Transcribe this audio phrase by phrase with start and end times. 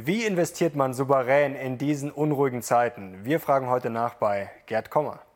[0.00, 3.24] Wie investiert man souverän in diesen unruhigen Zeiten?
[3.24, 5.27] Wir fragen heute nach bei Gerd Kommer.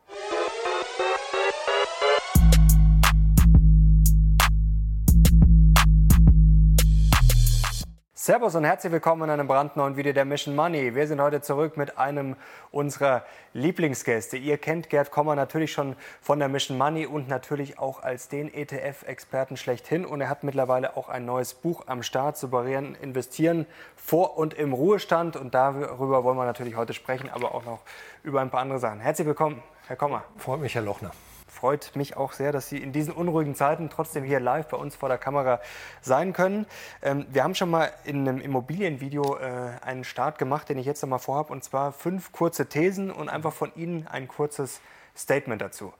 [8.25, 10.95] Servus und herzlich willkommen in einem brandneuen Video der Mission Money.
[10.95, 12.37] Wir sind heute zurück mit einem
[12.71, 14.37] unserer Lieblingsgäste.
[14.37, 18.47] Ihr kennt Gerd Kommer natürlich schon von der Mission Money und natürlich auch als den
[18.53, 20.05] ETF-Experten schlechthin.
[20.05, 23.65] Und er hat mittlerweile auch ein neues Buch am Start, Souverän investieren,
[23.97, 25.35] vor und im Ruhestand.
[25.35, 27.79] Und darüber wollen wir natürlich heute sprechen, aber auch noch
[28.23, 29.01] über ein paar andere Sachen.
[29.01, 30.23] Herzlich willkommen, Herr Kommer.
[30.37, 31.11] Freut mich, Herr Lochner
[31.53, 34.95] freut mich auch sehr, dass Sie in diesen unruhigen Zeiten trotzdem hier live bei uns
[34.95, 35.61] vor der Kamera
[36.01, 36.65] sein können.
[37.01, 41.01] Ähm, wir haben schon mal in einem Immobilienvideo äh, einen Start gemacht, den ich jetzt
[41.01, 44.81] nochmal vorhabe, und zwar fünf kurze Thesen und einfach von Ihnen ein kurzes
[45.15, 45.93] Statement dazu.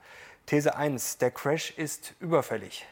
[0.46, 2.86] These 1, der Crash ist überfällig.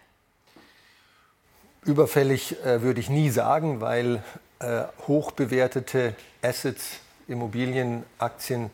[1.84, 4.22] Überfällig äh, würde ich nie sagen, weil
[4.60, 8.70] äh, hochbewertete Assets, Immobilien, Aktien,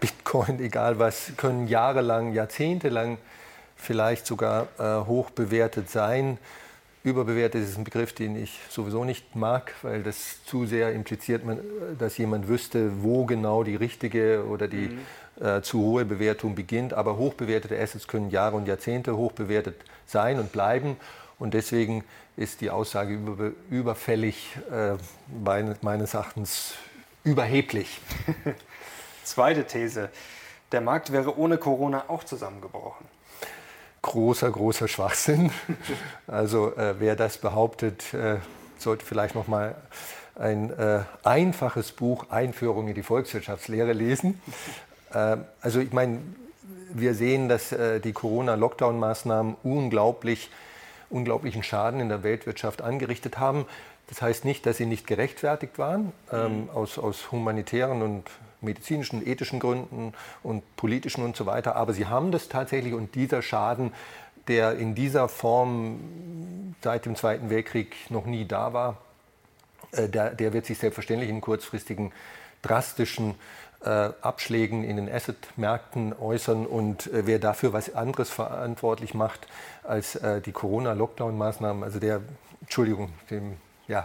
[0.00, 3.18] Bitcoin, egal was, können jahrelang, jahrzehntelang
[3.76, 6.38] vielleicht sogar äh, hoch bewertet sein.
[7.04, 11.60] Überbewertet ist ein Begriff, den ich sowieso nicht mag, weil das zu sehr impliziert, man,
[11.98, 15.46] dass jemand wüsste, wo genau die richtige oder die mhm.
[15.46, 16.94] äh, zu hohe Bewertung beginnt.
[16.94, 20.96] Aber hochbewertete Assets können Jahre und Jahrzehnte hochbewertet sein und bleiben.
[21.38, 22.02] Und deswegen
[22.36, 24.96] ist die Aussage über, überfällig äh,
[25.82, 26.74] meines Erachtens
[27.22, 28.00] überheblich.
[29.26, 30.08] Zweite These.
[30.70, 33.06] Der Markt wäre ohne Corona auch zusammengebrochen.
[34.02, 35.50] Großer, großer Schwachsinn.
[36.28, 38.36] Also äh, wer das behauptet, äh,
[38.78, 39.74] sollte vielleicht noch mal
[40.36, 44.40] ein äh, einfaches Buch Einführung in die Volkswirtschaftslehre lesen.
[45.12, 46.20] Äh, also ich meine,
[46.90, 50.50] wir sehen, dass äh, die Corona-Lockdown-Maßnahmen unglaublich,
[51.10, 53.66] unglaublichen Schaden in der Weltwirtschaft angerichtet haben.
[54.06, 56.70] Das heißt nicht, dass sie nicht gerechtfertigt waren, ähm, mhm.
[56.70, 58.24] aus, aus humanitären und
[58.66, 61.76] medizinischen, ethischen Gründen und politischen und so weiter.
[61.76, 63.92] Aber sie haben das tatsächlich und dieser Schaden,
[64.48, 68.98] der in dieser Form seit dem Zweiten Weltkrieg noch nie da war,
[69.92, 72.12] äh, der, der wird sich selbstverständlich in kurzfristigen
[72.62, 73.34] drastischen
[73.84, 79.46] äh, Abschlägen in den Assetmärkten äußern und äh, wer dafür was anderes verantwortlich macht
[79.84, 82.20] als die Corona-Lockdown-Maßnahmen, also der,
[82.60, 83.56] Entschuldigung, dem,
[83.86, 84.04] ja,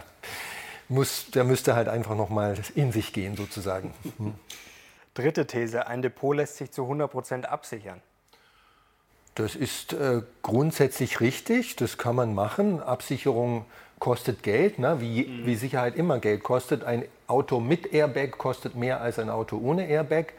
[0.92, 3.92] muss, der müsste halt einfach nochmal in sich gehen sozusagen.
[4.18, 4.34] Hm.
[5.14, 8.00] Dritte These, ein Depot lässt sich zu 100 Prozent absichern.
[9.34, 12.80] Das ist äh, grundsätzlich richtig, das kann man machen.
[12.80, 13.64] Absicherung
[13.98, 15.00] kostet Geld, ne?
[15.00, 15.46] wie, mhm.
[15.46, 16.84] wie Sicherheit immer Geld kostet.
[16.84, 20.34] Ein Auto mit Airbag kostet mehr als ein Auto ohne Airbag.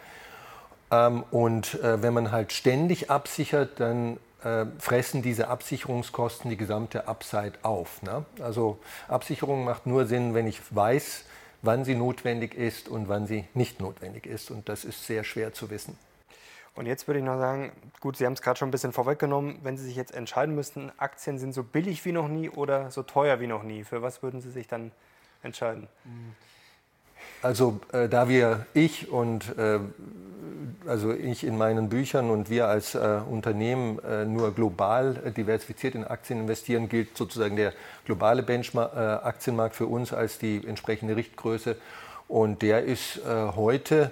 [0.92, 7.08] Ähm, und äh, wenn man halt ständig absichert, dann äh, fressen diese Absicherungskosten die gesamte
[7.08, 8.02] Upside auf.
[8.02, 8.26] Ne?
[8.42, 11.26] Also Absicherung macht nur Sinn, wenn ich weiß,
[11.62, 14.52] wann sie notwendig ist und wann sie nicht notwendig ist.
[14.52, 15.98] Und das ist sehr schwer zu wissen.
[16.76, 19.60] Und jetzt würde ich noch sagen, gut, Sie haben es gerade schon ein bisschen vorweggenommen,
[19.62, 23.04] wenn Sie sich jetzt entscheiden müssten, Aktien sind so billig wie noch nie oder so
[23.04, 24.92] teuer wie noch nie, für was würden Sie sich dann
[25.44, 25.88] entscheiden?
[27.44, 29.80] Also äh, da wir, ich und äh,
[30.88, 35.96] also ich in meinen Büchern und wir als äh, Unternehmen äh, nur global äh, diversifiziert
[35.96, 37.74] in Aktien investieren, gilt sozusagen der
[38.06, 41.78] globale Benchmark-Aktienmarkt äh, für uns als die entsprechende Richtgröße.
[42.28, 44.12] Und der ist äh, heute,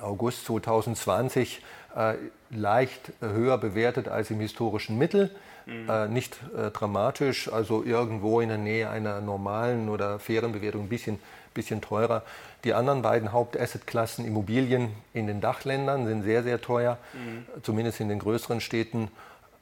[0.00, 1.62] August 2020,
[1.96, 2.14] äh,
[2.50, 5.30] leicht höher bewertet als im historischen Mittel.
[5.70, 6.12] Mhm.
[6.12, 6.38] nicht
[6.72, 11.20] dramatisch, also irgendwo in der Nähe einer normalen oder fairen Bewertung ein bisschen
[11.54, 12.22] bisschen teurer.
[12.64, 17.46] Die anderen beiden Hauptassetklassen, Immobilien in den Dachländern, sind sehr, sehr teuer, mhm.
[17.62, 19.10] zumindest in den größeren Städten.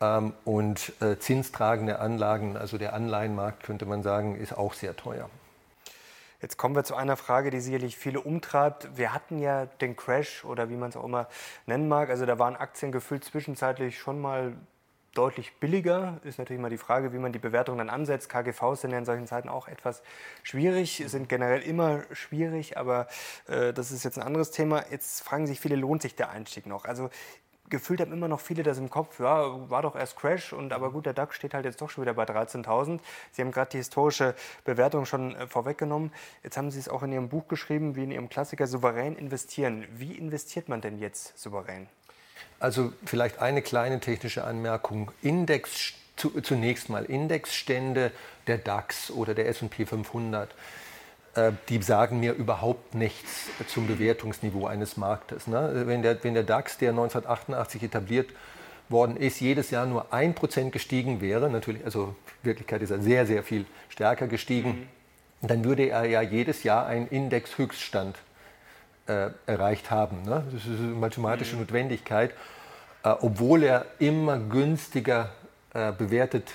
[0.01, 5.29] Ähm, und äh, zinstragende Anlagen, also der Anleihenmarkt, könnte man sagen, ist auch sehr teuer.
[6.41, 8.97] Jetzt kommen wir zu einer Frage, die sicherlich viele umtreibt.
[8.97, 11.27] Wir hatten ja den Crash oder wie man es auch immer
[11.67, 12.11] nennen mag.
[12.11, 14.53] Also da waren Aktien gefühlt zwischenzeitlich schon mal
[15.15, 16.21] deutlich billiger.
[16.25, 18.29] Ist natürlich mal die Frage, wie man die Bewertung dann ansetzt.
[18.29, 20.03] KGVs sind ja in solchen Zeiten auch etwas
[20.43, 23.09] schwierig, sind generell immer schwierig, aber
[23.47, 24.85] äh, das ist jetzt ein anderes Thema.
[24.91, 26.85] Jetzt fragen sich viele, lohnt sich der Einstieg noch?
[26.85, 27.11] Also
[27.71, 30.91] gefühlt haben immer noch viele das im Kopf, ja, war doch erst Crash und aber
[30.91, 33.01] gut, der DAX steht halt jetzt doch schon wieder bei 13.000.
[33.33, 34.35] Sie haben gerade die historische
[34.65, 36.13] Bewertung schon äh, vorweggenommen.
[36.43, 39.87] Jetzt haben Sie es auch in Ihrem Buch geschrieben, wie in Ihrem Klassiker souverän investieren.
[39.93, 41.89] Wie investiert man denn jetzt souverän?
[42.61, 45.13] Also vielleicht eine kleine technische Anmerkung.
[45.23, 48.11] Index, zunächst mal Indexstände
[48.47, 50.51] der DAX oder der S&P 500
[51.39, 55.47] äh, die sagen mir überhaupt nichts zum Bewertungsniveau eines Marktes.
[55.47, 55.85] Ne?
[55.87, 58.31] Wenn, der, wenn der DAX, der 1988 etabliert
[58.89, 63.01] worden ist, jedes Jahr nur ein Prozent gestiegen wäre, natürlich, also in Wirklichkeit ist er
[63.01, 64.89] sehr, sehr viel stärker gestiegen,
[65.43, 68.17] dann würde er ja jedes Jahr einen Indexhöchststand
[69.09, 70.23] äh, erreicht haben.
[70.23, 70.45] Ne?
[70.53, 71.63] Das ist eine mathematische mhm.
[71.63, 72.31] Notwendigkeit,
[73.03, 75.31] äh, obwohl er immer günstiger
[75.75, 76.53] äh, bewertet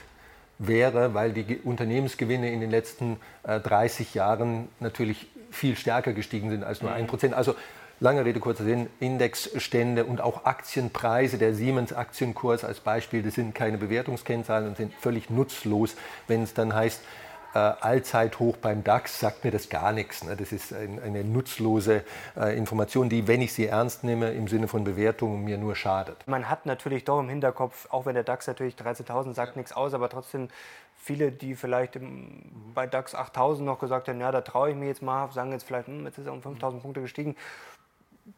[0.60, 6.82] wäre, weil die Unternehmensgewinne in den letzten 30 Jahren natürlich viel stärker gestiegen sind als
[6.82, 6.98] nur mhm.
[6.98, 7.34] ein Prozent.
[7.34, 7.56] Also
[8.00, 13.78] lange Rede, kurzer Sinn, Indexstände und auch Aktienpreise, der Siemens-Aktienkurs als Beispiel, das sind keine
[13.78, 15.96] Bewertungskennzahlen und sind völlig nutzlos,
[16.28, 17.23] wenn es dann heißt, äh,
[17.58, 20.24] Allzeithoch beim DAX, sagt mir das gar nichts.
[20.24, 20.36] Ne?
[20.36, 22.04] Das ist ein, eine nutzlose
[22.36, 26.18] äh, Information, die, wenn ich sie ernst nehme, im Sinne von Bewertung mir nur schadet.
[26.28, 29.94] Man hat natürlich doch im Hinterkopf, auch wenn der DAX natürlich 13.000 sagt nichts aus,
[29.94, 30.50] aber trotzdem
[30.96, 34.88] viele, die vielleicht im, bei DAX 8.000 noch gesagt haben, ja, da traue ich mir
[34.88, 37.36] jetzt mal, sagen jetzt vielleicht, hm, jetzt ist er um 5.000 Punkte gestiegen.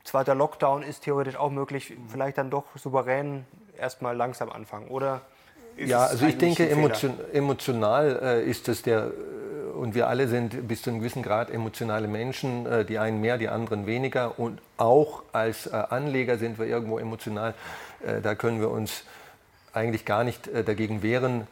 [0.04, 3.46] Zweiter Lockdown ist theoretisch auch möglich, vielleicht dann doch souverän
[3.78, 5.22] erstmal langsam anfangen, oder?
[5.78, 10.68] Ja, also ich denke, emotion, emotional äh, ist das der, äh, und wir alle sind
[10.68, 14.40] bis zu einem gewissen Grad emotionale Menschen, äh, die einen mehr, die anderen weniger.
[14.40, 17.54] Und auch als äh, Anleger sind wir irgendwo emotional.
[18.06, 19.04] Äh, da können wir uns
[19.74, 21.48] eigentlich gar nicht äh, dagegen wehren.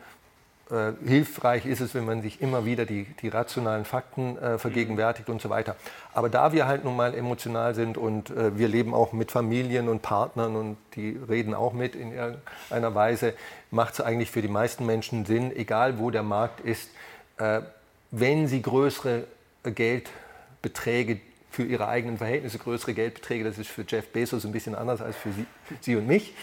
[0.73, 5.29] Äh, hilfreich ist es, wenn man sich immer wieder die, die rationalen Fakten äh, vergegenwärtigt
[5.29, 5.75] und so weiter.
[6.15, 9.87] Aber da wir halt nun mal emotional sind und äh, wir leben auch mit Familien
[9.87, 13.35] und Partnern und die reden auch mit in irgendeiner Weise,
[13.69, 16.89] macht es eigentlich für die meisten Menschen Sinn, egal wo der Markt ist,
[17.37, 17.61] äh,
[18.09, 19.25] wenn sie größere
[19.63, 21.19] Geldbeträge
[21.51, 25.15] für ihre eigenen Verhältnisse, größere Geldbeträge, das ist für Jeff Bezos ein bisschen anders als
[25.15, 25.45] für Sie,
[25.81, 26.33] Sie und mich,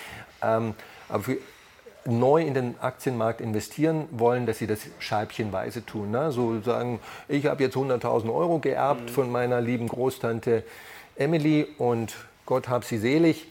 [0.40, 0.74] ähm,
[1.08, 1.38] aber für
[2.04, 6.10] neu in den Aktienmarkt investieren wollen, dass sie das scheibchenweise tun.
[6.10, 6.32] Ne?
[6.32, 9.08] So sagen, ich habe jetzt 100.000 Euro geerbt mhm.
[9.08, 10.62] von meiner lieben Großtante
[11.16, 12.14] Emily und
[12.46, 13.46] Gott hab sie selig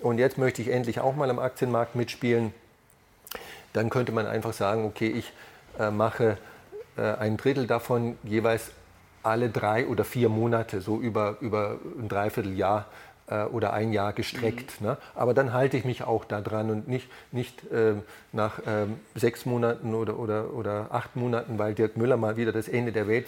[0.00, 2.54] und jetzt möchte ich endlich auch mal am Aktienmarkt mitspielen.
[3.72, 5.32] Dann könnte man einfach sagen, okay, ich
[5.78, 6.38] äh, mache
[6.96, 8.70] äh, ein Drittel davon jeweils
[9.22, 12.86] alle drei oder vier Monate, so über, über ein Dreivierteljahr
[13.30, 14.80] äh, oder ein Jahr gestreckt.
[14.80, 14.88] Mhm.
[14.88, 14.96] Ne?
[15.14, 17.94] Aber dann halte ich mich auch daran und nicht, nicht äh,
[18.32, 22.68] nach äh, sechs Monaten oder, oder, oder acht Monaten, weil Dirk Müller mal wieder das
[22.68, 23.26] Ende der Welt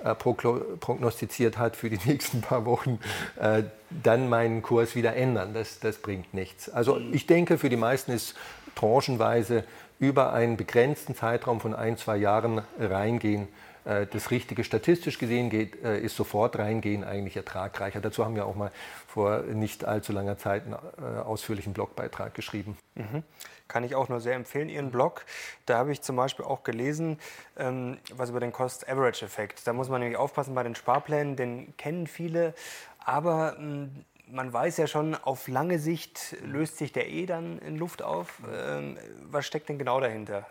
[0.00, 2.98] äh, prognostiziert hat für die nächsten paar Wochen,
[3.40, 5.54] äh, dann meinen Kurs wieder ändern.
[5.54, 6.68] Das, das bringt nichts.
[6.68, 7.12] Also mhm.
[7.12, 8.34] ich denke, für die meisten ist
[8.74, 9.64] tranchenweise
[10.00, 13.48] über einen begrenzten Zeitraum von ein, zwei Jahren reingehen
[13.84, 14.64] das Richtige.
[14.64, 18.00] Statistisch gesehen geht, äh, ist sofort reingehen eigentlich ertragreicher.
[18.00, 18.70] Dazu haben wir auch mal
[19.06, 22.76] vor nicht allzu langer Zeit einen äh, ausführlichen Blogbeitrag geschrieben.
[22.94, 23.22] Mhm.
[23.68, 25.24] Kann ich auch nur sehr empfehlen, Ihren Blog.
[25.66, 27.18] Da habe ich zum Beispiel auch gelesen,
[27.56, 29.66] ähm, was über den Cost-Average-Effekt.
[29.66, 32.54] Da muss man nämlich aufpassen bei den Sparplänen, den kennen viele,
[32.98, 37.76] aber ähm, man weiß ja schon, auf lange Sicht löst sich der eh dann in
[37.76, 38.40] Luft auf.
[38.52, 38.96] Ähm,
[39.30, 40.46] was steckt denn genau dahinter?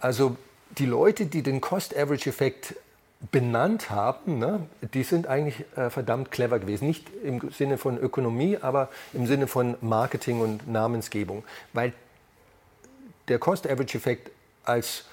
[0.00, 0.36] Also
[0.78, 2.74] die Leute, die den Cost-Average-Effekt
[3.32, 6.86] benannt haben, ne, die sind eigentlich äh, verdammt clever gewesen.
[6.86, 11.44] Nicht im Sinne von Ökonomie, aber im Sinne von Marketing und Namensgebung.
[11.72, 11.92] Weil
[13.28, 14.30] der Cost-Average-Effekt
[14.64, 15.04] als,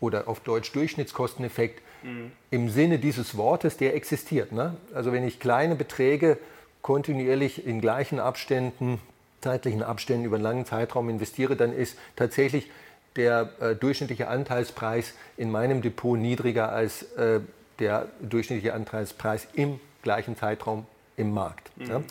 [0.00, 2.32] oder auf Deutsch Durchschnittskosteneffekt, mhm.
[2.50, 4.52] im Sinne dieses Wortes, der existiert.
[4.52, 4.76] Ne?
[4.94, 6.38] Also wenn ich kleine Beträge
[6.82, 9.00] kontinuierlich in gleichen Abständen,
[9.40, 12.70] zeitlichen Abständen über einen langen Zeitraum investiere, dann ist tatsächlich
[13.18, 17.40] der äh, durchschnittliche Anteilspreis in meinem Depot niedriger als äh,
[17.78, 21.70] der durchschnittliche Anteilspreis im gleichen Zeitraum im Markt.
[21.76, 21.86] Mhm.
[21.86, 22.02] Ja.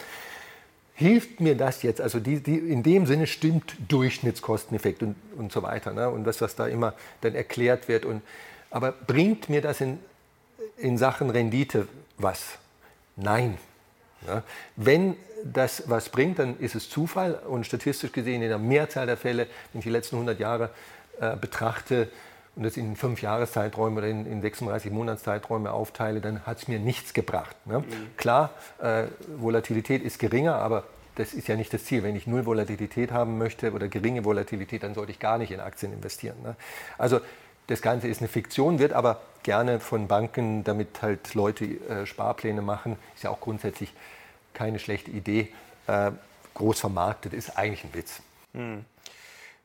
[0.93, 5.63] Hilft mir das jetzt, also die, die, in dem Sinne stimmt Durchschnittskosteneffekt und, und so
[5.63, 6.09] weiter ne?
[6.09, 8.03] und das, was da immer dann erklärt wird.
[8.03, 8.21] Und,
[8.71, 9.99] aber bringt mir das in,
[10.77, 11.87] in Sachen Rendite
[12.17, 12.57] was?
[13.15, 13.57] Nein.
[14.25, 14.43] Ja?
[14.75, 19.17] Wenn das was bringt, dann ist es Zufall und statistisch gesehen in der Mehrzahl der
[19.17, 20.71] Fälle, wenn ich die letzten 100 Jahre
[21.19, 22.09] äh, betrachte
[22.55, 26.79] und das in fünf Jahreszeiträume oder in, in 36 Monatszeiträume aufteile, dann hat es mir
[26.79, 27.55] nichts gebracht.
[27.65, 27.79] Ne?
[27.79, 27.85] Mhm.
[28.17, 29.03] Klar, äh,
[29.37, 30.83] Volatilität ist geringer, aber
[31.15, 32.03] das ist ja nicht das Ziel.
[32.03, 35.59] Wenn ich null Volatilität haben möchte oder geringe Volatilität, dann sollte ich gar nicht in
[35.59, 36.37] Aktien investieren.
[36.43, 36.55] Ne?
[36.97, 37.19] Also
[37.67, 42.61] das Ganze ist eine Fiktion, wird aber gerne von Banken, damit halt Leute äh, Sparpläne
[42.61, 43.93] machen, ist ja auch grundsätzlich
[44.53, 45.49] keine schlechte Idee.
[45.85, 46.11] Äh,
[46.53, 48.21] groß vermarktet ist eigentlich ein Witz.
[48.53, 48.85] Mhm.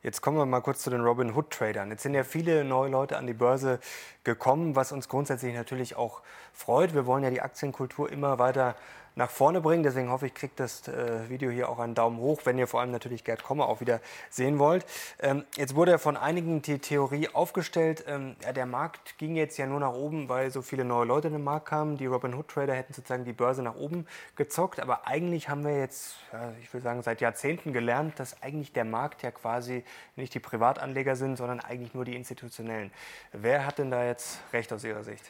[0.02, 1.90] Jetzt kommen wir mal kurz zu den Robin Hood Tradern.
[1.90, 3.78] Jetzt sind ja viele neue Leute an die Börse
[4.24, 6.92] gekommen, was uns grundsätzlich natürlich auch freut.
[6.92, 8.74] Wir wollen ja die Aktienkultur immer weiter
[9.14, 9.82] nach vorne bringen.
[9.82, 12.80] Deswegen hoffe ich, kriegt das äh, Video hier auch einen Daumen hoch, wenn ihr vor
[12.80, 14.00] allem natürlich Gerd Kommer auch wieder
[14.30, 14.86] sehen wollt.
[15.20, 19.56] Ähm, jetzt wurde ja von einigen die Theorie aufgestellt, ähm, ja, der Markt ging jetzt
[19.58, 21.96] ja nur nach oben, weil so viele neue Leute in den Markt kamen.
[21.96, 24.80] Die Robinhood-Trader hätten sozusagen die Börse nach oben gezockt.
[24.80, 28.84] Aber eigentlich haben wir jetzt, ja, ich will sagen, seit Jahrzehnten gelernt, dass eigentlich der
[28.84, 29.84] Markt ja quasi
[30.16, 32.90] nicht die Privatanleger sind, sondern eigentlich nur die institutionellen.
[33.32, 35.24] Wer hat denn da jetzt recht aus Ihrer Sicht?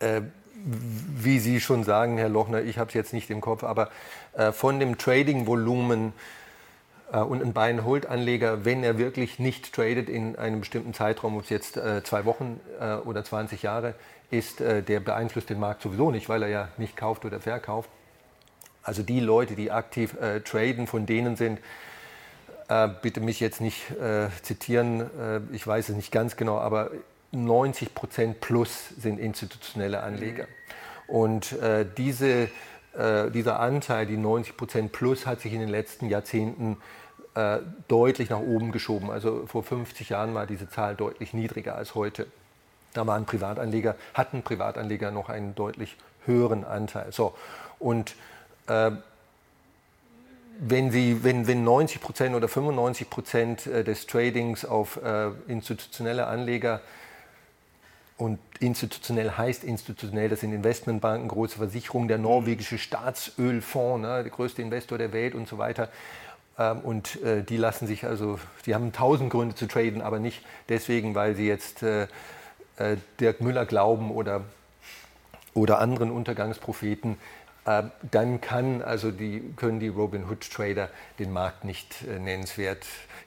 [0.00, 0.22] Äh,
[0.64, 3.90] wie Sie schon sagen, Herr Lochner, ich habe es jetzt nicht im Kopf, aber
[4.32, 6.14] äh, von dem Trading-Volumen
[7.12, 11.50] äh, und ein Buy-and-Hold-Anleger, wenn er wirklich nicht tradet in einem bestimmten Zeitraum, ob es
[11.50, 13.94] jetzt äh, zwei Wochen äh, oder 20 Jahre
[14.30, 17.90] ist, äh, der beeinflusst den Markt sowieso nicht, weil er ja nicht kauft oder verkauft.
[18.82, 21.58] Also die Leute, die aktiv traden, von denen sind,
[23.00, 23.80] bitte mich jetzt nicht
[24.42, 25.08] zitieren,
[25.52, 26.90] ich weiß es nicht ganz genau, aber
[27.34, 30.46] 90 Prozent plus sind institutionelle Anleger.
[31.06, 32.48] Und äh, diese,
[32.96, 36.78] äh, dieser Anteil, die 90 Prozent plus, hat sich in den letzten Jahrzehnten
[37.34, 39.10] äh, deutlich nach oben geschoben.
[39.10, 42.26] Also vor 50 Jahren war diese Zahl deutlich niedriger als heute.
[42.92, 47.12] Da waren Privatanleger, hatten Privatanleger noch einen deutlich höheren Anteil.
[47.12, 47.34] So,
[47.78, 48.14] und
[48.68, 48.92] äh,
[50.58, 56.26] wenn, Sie, wenn, wenn 90 Prozent oder 95 Prozent äh, des Tradings auf äh, institutionelle
[56.26, 56.80] Anleger
[58.16, 64.62] und institutionell heißt institutionell, das sind Investmentbanken, große Versicherungen, der norwegische Staatsölfonds, ne, der größte
[64.62, 65.88] Investor der Welt und so weiter.
[66.58, 70.44] Ähm, und äh, die lassen sich also, die haben tausend Gründe zu traden, aber nicht
[70.68, 72.06] deswegen, weil sie jetzt äh,
[72.76, 74.42] äh, Dirk Müller glauben oder,
[75.52, 77.16] oder anderen Untergangspropheten.
[77.64, 82.84] Dann kann also die, können die Robin Hood Trader den Markt nicht nennenswert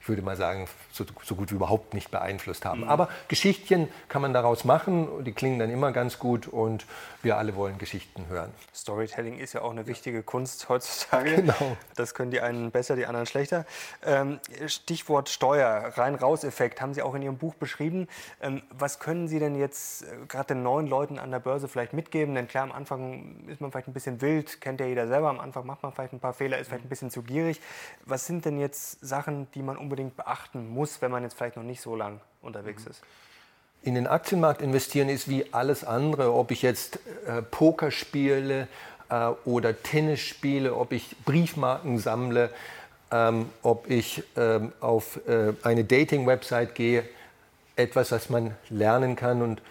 [0.08, 2.80] ich würde mal sagen, so, so gut wie überhaupt nicht beeinflusst haben.
[2.80, 2.88] Mhm.
[2.88, 6.86] Aber Geschichtchen kann man daraus machen, die klingen dann immer ganz gut und
[7.22, 8.52] wir alle wollen Geschichten hören.
[8.74, 11.36] Storytelling ist ja auch eine wichtige Kunst heutzutage.
[11.48, 11.76] Genau.
[11.94, 13.64] Das können die einen besser, die anderen schlechter.
[14.04, 18.08] Ähm, Stichwort Steuer, Rein-Raus-Effekt haben Sie auch in Ihrem Buch beschrieben.
[18.40, 21.92] Ähm, was können Sie denn jetzt äh, gerade den neuen Leuten an der Börse vielleicht
[21.92, 22.34] mitgeben?
[22.34, 25.28] Denn klar, am Anfang ist man vielleicht ein bisschen wild, kennt ja jeder selber.
[25.28, 27.60] Am Anfang macht man vielleicht ein paar Fehler, ist vielleicht ein bisschen zu gierig.
[28.04, 31.62] Was sind denn jetzt Sachen, die man unbedingt beachten muss, wenn man jetzt vielleicht noch
[31.62, 33.02] nicht so lang unterwegs ist?
[33.82, 38.68] In den Aktienmarkt investieren ist wie alles andere, ob ich jetzt äh, Poker spiele
[39.08, 42.50] äh, oder Tennis spiele, ob ich Briefmarken sammle,
[43.10, 47.04] ähm, ob ich ähm, auf äh, eine Dating-Website gehe,
[47.76, 49.62] etwas, was man lernen kann und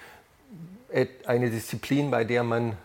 [1.25, 2.77] eine Disziplin, bei der man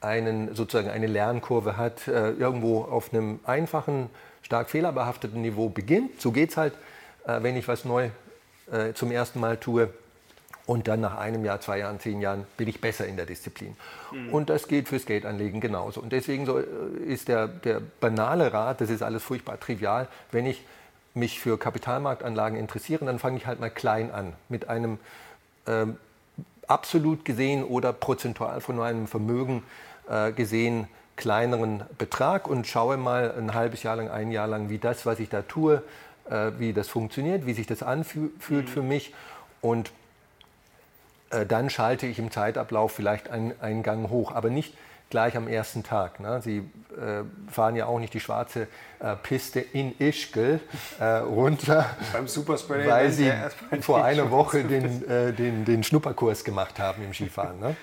[0.00, 4.08] einen, sozusagen eine Lernkurve hat, äh, irgendwo auf einem einfachen,
[4.42, 6.20] stark fehlerbehafteten Niveau beginnt.
[6.20, 6.74] So geht es halt,
[7.26, 8.08] äh, wenn ich was neu
[8.72, 9.90] äh, zum ersten Mal tue
[10.66, 13.76] und dann nach einem Jahr, zwei Jahren, zehn Jahren bin ich besser in der Disziplin.
[14.12, 14.32] Mhm.
[14.32, 16.00] Und das geht fürs Geldanlegen genauso.
[16.00, 16.64] Und deswegen so äh,
[17.06, 20.64] ist der, der banale Rat, das ist alles furchtbar trivial, wenn ich
[21.12, 24.98] mich für Kapitalmarktanlagen interessiere, dann fange ich halt mal klein an mit einem
[25.66, 25.96] ähm,
[26.66, 29.62] absolut gesehen oder prozentual von meinem Vermögen
[30.08, 34.78] äh, gesehen kleineren Betrag und schaue mal ein halbes Jahr lang, ein Jahr lang, wie
[34.78, 35.82] das, was ich da tue,
[36.28, 38.66] äh, wie das funktioniert, wie sich das anfühlt mhm.
[38.66, 39.14] für mich.
[39.60, 39.92] Und äh,
[41.30, 44.74] dann schalte ich im Zeitablauf vielleicht einen, einen Gang hoch, aber nicht
[45.10, 46.20] gleich am ersten Tag.
[46.20, 46.40] Ne?
[46.42, 48.66] Sie äh, fahren ja auch nicht die schwarze
[48.98, 50.60] äh, Piste in Ischgl
[50.98, 53.32] äh, runter, Beim Superspray weil sie
[53.80, 57.60] vor einer Woche den, äh, den, den, Schnupperkurs gemacht haben im Skifahren.
[57.60, 57.76] Ne?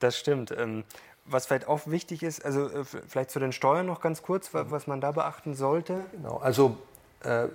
[0.00, 0.50] Das stimmt.
[0.50, 0.84] Ähm,
[1.24, 4.86] was vielleicht auch wichtig ist, also äh, vielleicht zu den Steuern noch ganz kurz, was
[4.86, 6.04] man da beachten sollte.
[6.12, 6.76] Genau, also
[7.22, 7.46] äh,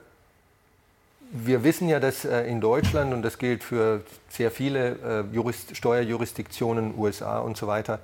[1.32, 5.76] wir wissen ja, dass äh, in Deutschland, und das gilt für sehr viele äh, Jurist
[5.76, 8.00] Steuerjurisdiktionen, USA und so weiter,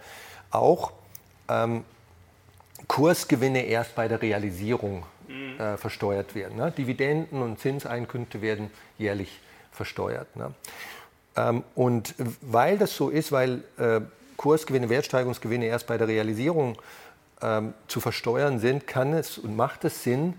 [0.51, 0.91] auch
[1.49, 1.83] ähm,
[2.87, 5.59] Kursgewinne erst bei der Realisierung mhm.
[5.59, 6.57] äh, versteuert werden.
[6.57, 6.71] Ne?
[6.71, 9.39] Dividenden und Zinseinkünfte werden jährlich
[9.71, 10.35] versteuert.
[10.35, 10.53] Ne?
[11.35, 14.01] Ähm, und weil das so ist, weil äh,
[14.37, 16.77] Kursgewinne, Wertsteigerungsgewinne erst bei der Realisierung
[17.41, 20.35] ähm, zu versteuern sind, kann es und macht es Sinn,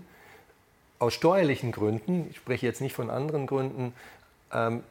[0.99, 3.93] aus steuerlichen Gründen, ich spreche jetzt nicht von anderen Gründen,
[4.51, 4.83] ähm,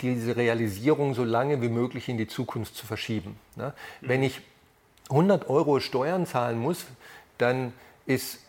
[0.00, 3.38] diese Realisierung so lange wie möglich in die Zukunft zu verschieben.
[3.56, 3.72] Ne?
[4.00, 4.08] Mhm.
[4.08, 4.40] Wenn ich
[5.10, 6.84] 100 Euro Steuern zahlen muss,
[7.38, 7.72] dann
[8.06, 8.40] ist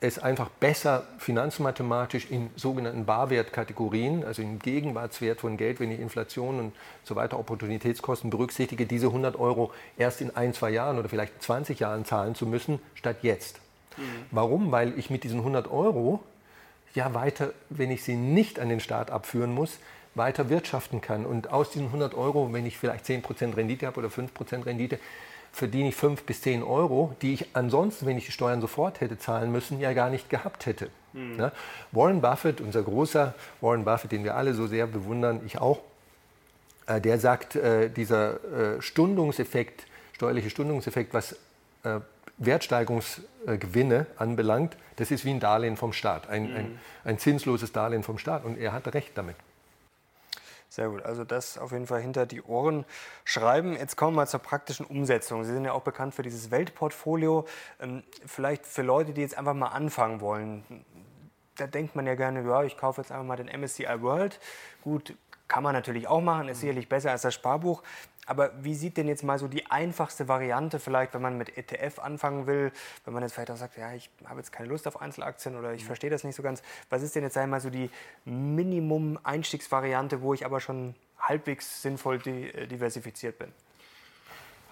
[0.00, 6.60] es einfach besser finanzmathematisch in sogenannten Barwertkategorien, also im Gegenwartswert von Geld, wenn ich Inflation
[6.60, 6.72] und
[7.02, 11.80] so weiter, Opportunitätskosten berücksichtige, diese 100 Euro erst in ein, zwei Jahren oder vielleicht 20
[11.80, 13.60] Jahren zahlen zu müssen, statt jetzt.
[13.96, 14.02] Mhm.
[14.30, 14.70] Warum?
[14.70, 16.22] Weil ich mit diesen 100 Euro
[16.94, 19.78] ja weiter, wenn ich sie nicht an den Staat abführen muss,
[20.14, 21.24] weiter wirtschaften kann.
[21.24, 24.98] Und aus diesen 100 Euro, wenn ich vielleicht 10% Rendite habe oder 5% Rendite,
[25.52, 29.18] verdiene ich 5 bis 10 Euro, die ich ansonsten, wenn ich die Steuern sofort hätte
[29.18, 30.90] zahlen müssen, ja gar nicht gehabt hätte.
[31.12, 31.50] Mhm.
[31.92, 35.80] Warren Buffett, unser großer Warren Buffett, den wir alle so sehr bewundern, ich auch,
[36.86, 41.36] äh, der sagt, äh, dieser äh, Stundungseffekt, steuerliche Stundungseffekt, was
[42.38, 46.56] Wertsteigerungsgewinne anbelangt, das ist wie ein Darlehen vom Staat, ein, mhm.
[46.56, 48.44] ein, ein zinsloses Darlehen vom Staat.
[48.44, 49.36] Und er hatte recht damit.
[50.70, 52.84] Sehr gut, also das auf jeden Fall hinter die Ohren
[53.24, 53.74] schreiben.
[53.74, 55.42] Jetzt kommen wir zur praktischen Umsetzung.
[55.44, 57.46] Sie sind ja auch bekannt für dieses Weltportfolio.
[57.80, 60.84] Ähm, vielleicht für Leute, die jetzt einfach mal anfangen wollen.
[61.56, 64.38] Da denkt man ja gerne, ja, ich kaufe jetzt einfach mal den MSCI World.
[64.82, 65.16] Gut,
[65.48, 67.82] kann man natürlich auch machen, ist sicherlich besser als das Sparbuch.
[68.28, 71.98] Aber wie sieht denn jetzt mal so die einfachste Variante vielleicht, wenn man mit ETF
[71.98, 72.72] anfangen will,
[73.06, 75.72] wenn man jetzt vielleicht auch sagt, ja, ich habe jetzt keine Lust auf Einzelaktien oder
[75.72, 75.86] ich mhm.
[75.86, 76.62] verstehe das nicht so ganz.
[76.90, 77.88] Was ist denn jetzt einmal so die
[78.26, 83.50] Minimum-Einstiegsvariante, wo ich aber schon halbwegs sinnvoll äh, diversifiziert bin?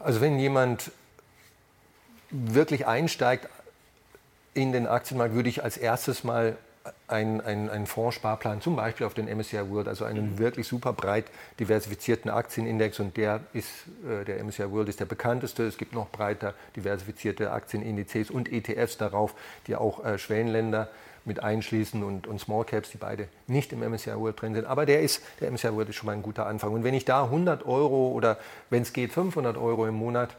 [0.00, 0.92] Also wenn jemand
[2.30, 3.48] wirklich einsteigt
[4.52, 6.58] in den Aktienmarkt, würde ich als erstes mal
[7.08, 10.38] einen, einen, einen Fondssparplan, zum Beispiel auf den MSCI World, also einen mhm.
[10.38, 11.26] wirklich super breit
[11.60, 13.68] diversifizierten Aktienindex und der ist,
[14.08, 15.64] äh, der MSCI World ist der bekannteste.
[15.64, 19.34] Es gibt noch breiter diversifizierte Aktienindizes und ETFs darauf,
[19.66, 20.88] die auch äh, Schwellenländer
[21.26, 24.64] mit einschließen und, und Small Caps, die beide nicht im MSCI World drin sind.
[24.64, 26.72] Aber der, ist, der MSCI World ist schon mal ein guter Anfang.
[26.72, 28.38] Und wenn ich da 100 Euro oder
[28.70, 30.36] wenn es geht 500 Euro im Monat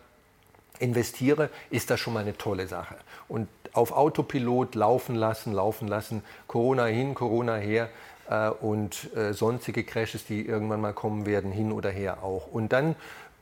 [0.80, 2.96] investiere, ist das schon mal eine tolle Sache.
[3.28, 7.90] Und auf Autopilot laufen lassen, laufen lassen, Corona hin, Corona her
[8.30, 12.48] äh, und äh, sonstige Crashes, die irgendwann mal kommen werden, hin oder her auch.
[12.48, 12.96] Und dann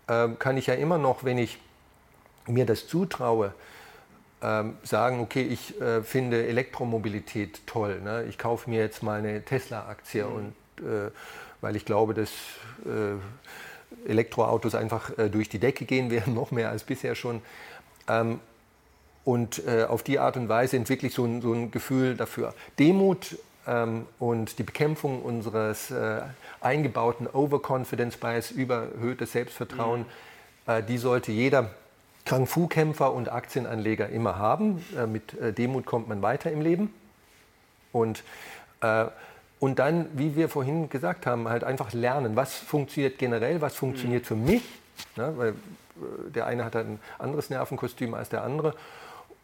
[0.07, 1.57] äh, kann ich ja immer noch, wenn ich
[2.47, 3.53] mir das zutraue,
[4.41, 8.01] ähm, sagen, okay, ich äh, finde Elektromobilität toll.
[8.01, 8.25] Ne?
[8.27, 10.35] Ich kaufe mir jetzt mal eine Tesla-Aktie mhm.
[10.35, 11.11] und äh,
[11.61, 12.29] weil ich glaube, dass
[12.85, 17.41] äh, Elektroautos einfach durch die Decke gehen werden, noch mehr als bisher schon.
[18.09, 18.41] Ähm,
[19.25, 22.53] und äh, auf die Art und Weise entwickle ich so ein, so ein Gefühl dafür.
[22.79, 26.21] Demut ähm, und die Bekämpfung unseres äh,
[26.61, 30.01] eingebauten Overconfidence Bias, überhöhtes Selbstvertrauen,
[30.67, 30.71] mhm.
[30.71, 31.71] äh, die sollte jeder
[32.27, 34.83] Kung-Fu-Kämpfer und Aktienanleger immer haben.
[34.95, 36.93] Äh, mit äh, Demut kommt man weiter im Leben.
[37.91, 38.23] Und
[39.59, 44.23] und dann, wie wir vorhin gesagt haben, halt einfach lernen, was funktioniert generell, was funktioniert
[44.23, 44.27] mhm.
[44.27, 44.63] für mich.
[45.15, 45.33] Ne?
[45.37, 48.75] Weil äh, der eine hat ein anderes Nervenkostüm als der andere.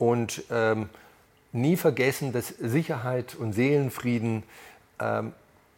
[0.02, 0.90] Und ähm,
[1.52, 4.42] nie vergessen, dass Sicherheit und Seelenfrieden
[5.00, 5.34] ähm,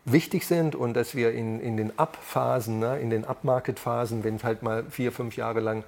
[0.06, 4.46] wichtig sind und dass wir in, in den Abphasen, ne, in den Upmarket-Phasen, wenn es
[4.46, 5.84] halt mal vier, fünf Jahre lang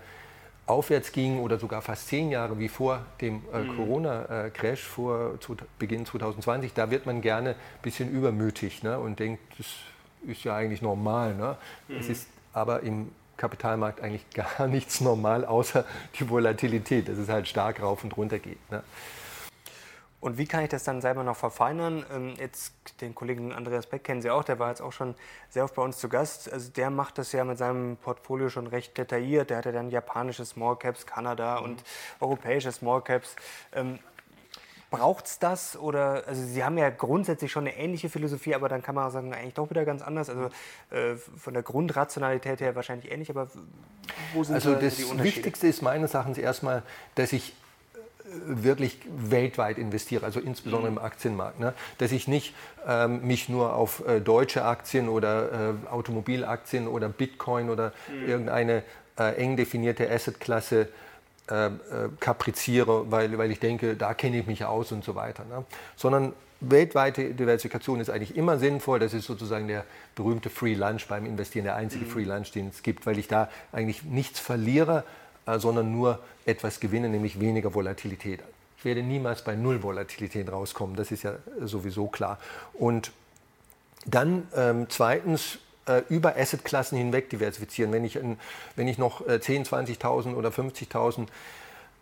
[0.66, 3.78] aufwärts ging oder sogar fast zehn Jahre wie vor dem äh, mhm.
[3.78, 9.42] Corona-Crash vor zu, Beginn 2020, da wird man gerne ein bisschen übermütig ne, und denkt,
[9.58, 9.68] das
[10.28, 11.36] ist ja eigentlich normal.
[11.36, 11.56] Ne?
[11.88, 11.98] Mhm.
[12.00, 15.86] Es ist aber im Kapitalmarkt eigentlich gar nichts normal, außer
[16.20, 18.60] die Volatilität, dass es halt stark rauf und runter geht.
[18.72, 18.84] Ne?
[20.26, 22.04] Und wie kann ich das dann selber noch verfeinern?
[22.12, 25.14] Ähm, jetzt den Kollegen Andreas Beck kennen Sie auch, der war jetzt auch schon
[25.50, 26.52] sehr oft bei uns zu Gast.
[26.52, 29.52] Also der macht das ja mit seinem Portfolio schon recht detailliert.
[29.52, 31.66] Der hat ja dann japanische Small Caps, Kanada mhm.
[31.66, 31.84] und
[32.20, 33.36] europäische Small Caps.
[34.98, 35.78] Braucht es das?
[35.78, 39.12] Oder, also Sie haben ja grundsätzlich schon eine ähnliche Philosophie, aber dann kann man auch
[39.12, 40.30] sagen, eigentlich doch wieder ganz anders.
[40.30, 40.50] Also
[40.92, 43.48] äh, von der Grundrationalität her wahrscheinlich ähnlich, aber
[44.34, 45.18] wo sind also da die Unterschiede?
[45.18, 46.84] Das Wichtigste ist meines Erachtens erstmal,
[47.16, 47.54] dass ich
[48.46, 51.60] wirklich weltweit investiere, also insbesondere im Aktienmarkt.
[51.60, 51.74] Ne?
[51.98, 52.56] Dass ich nicht
[52.88, 58.28] ähm, mich nur auf äh, deutsche Aktien oder äh, Automobilaktien oder Bitcoin oder mhm.
[58.28, 58.84] irgendeine
[59.18, 60.90] äh, eng definierte Assetklasse
[61.50, 61.72] äh, äh,
[62.20, 65.46] kapriziere, weil, weil ich denke, da kenne ich mich aus und so weiter.
[65.46, 65.64] Ne?
[65.96, 69.00] Sondern weltweite Diversifikation ist eigentlich immer sinnvoll.
[69.00, 72.10] Das ist sozusagen der berühmte Free Lunch beim Investieren, der einzige mhm.
[72.10, 75.04] Free Lunch, den es gibt, weil ich da eigentlich nichts verliere,
[75.46, 78.42] äh, sondern nur etwas gewinne, nämlich weniger Volatilität.
[78.78, 82.40] Ich werde niemals bei Null Volatilität rauskommen, das ist ja sowieso klar.
[82.74, 83.12] Und
[84.06, 87.92] dann ähm, zweitens äh, über Assetklassen hinweg diversifizieren.
[87.92, 88.38] Wenn ich, in,
[88.76, 91.28] wenn ich noch äh, 10, 20.000 oder 50.000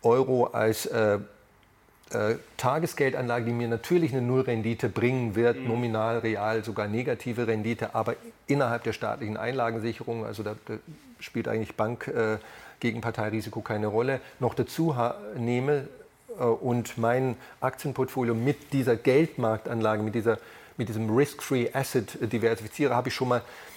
[0.02, 1.18] Euro als äh,
[2.10, 5.68] äh, Tagesgeldanlage, die mir natürlich eine Nullrendite bringen wird, mhm.
[5.68, 8.16] nominal, real, sogar negative Rendite, aber
[8.46, 10.74] innerhalb der staatlichen Einlagensicherung, also da, da
[11.18, 12.38] spielt eigentlich Bank äh,
[12.80, 14.94] Gegenparteirisiko keine Rolle, noch dazu
[15.36, 15.88] nehme
[16.38, 20.38] äh, und mein Aktienportfolio mit dieser Geldmarktanlage, mit, dieser,
[20.76, 23.73] mit diesem Risk-Free Asset diversifiziere, habe ich schon mal äh,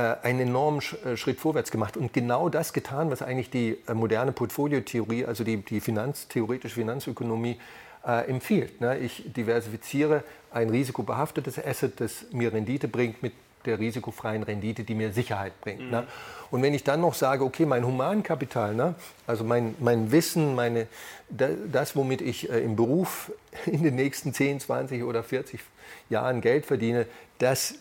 [0.00, 5.24] einen enormen äh, Schritt vorwärts gemacht und genau das getan, was eigentlich die moderne Portfoliotheorie,
[5.24, 7.58] also die, die Finanz, theoretische Finanzökonomie,
[8.06, 8.80] äh, empfiehlt.
[8.80, 8.98] Ne?
[8.98, 13.32] Ich diversifiziere ein risikobehaftetes Asset, das mir Rendite bringt, mit
[13.66, 15.80] der risikofreien Rendite, die mir Sicherheit bringt.
[15.80, 15.90] Mhm.
[15.90, 16.06] Ne?
[16.50, 18.94] Und wenn ich dann noch sage, okay, mein Humankapital, ne?
[19.26, 20.86] also mein, mein Wissen, meine,
[21.28, 23.32] das, womit ich äh, im Beruf
[23.66, 25.60] in den nächsten 10, 20 oder 40
[26.08, 27.06] Jahren Geld verdiene,
[27.38, 27.74] das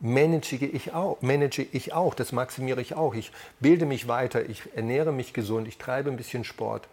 [0.00, 3.14] manage ich auch, manage ich auch, das maximiere ich auch.
[3.14, 6.88] Ich bilde mich weiter, ich ernähre mich gesund, ich treibe ein bisschen Sport.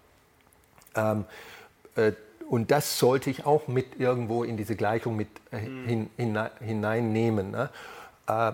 [0.95, 1.25] Ähm,
[1.95, 2.11] äh,
[2.49, 7.51] und das sollte ich auch mit irgendwo in diese Gleichung mit äh, hin, hinein, hineinnehmen.
[7.51, 7.69] Ne?
[8.27, 8.51] Äh,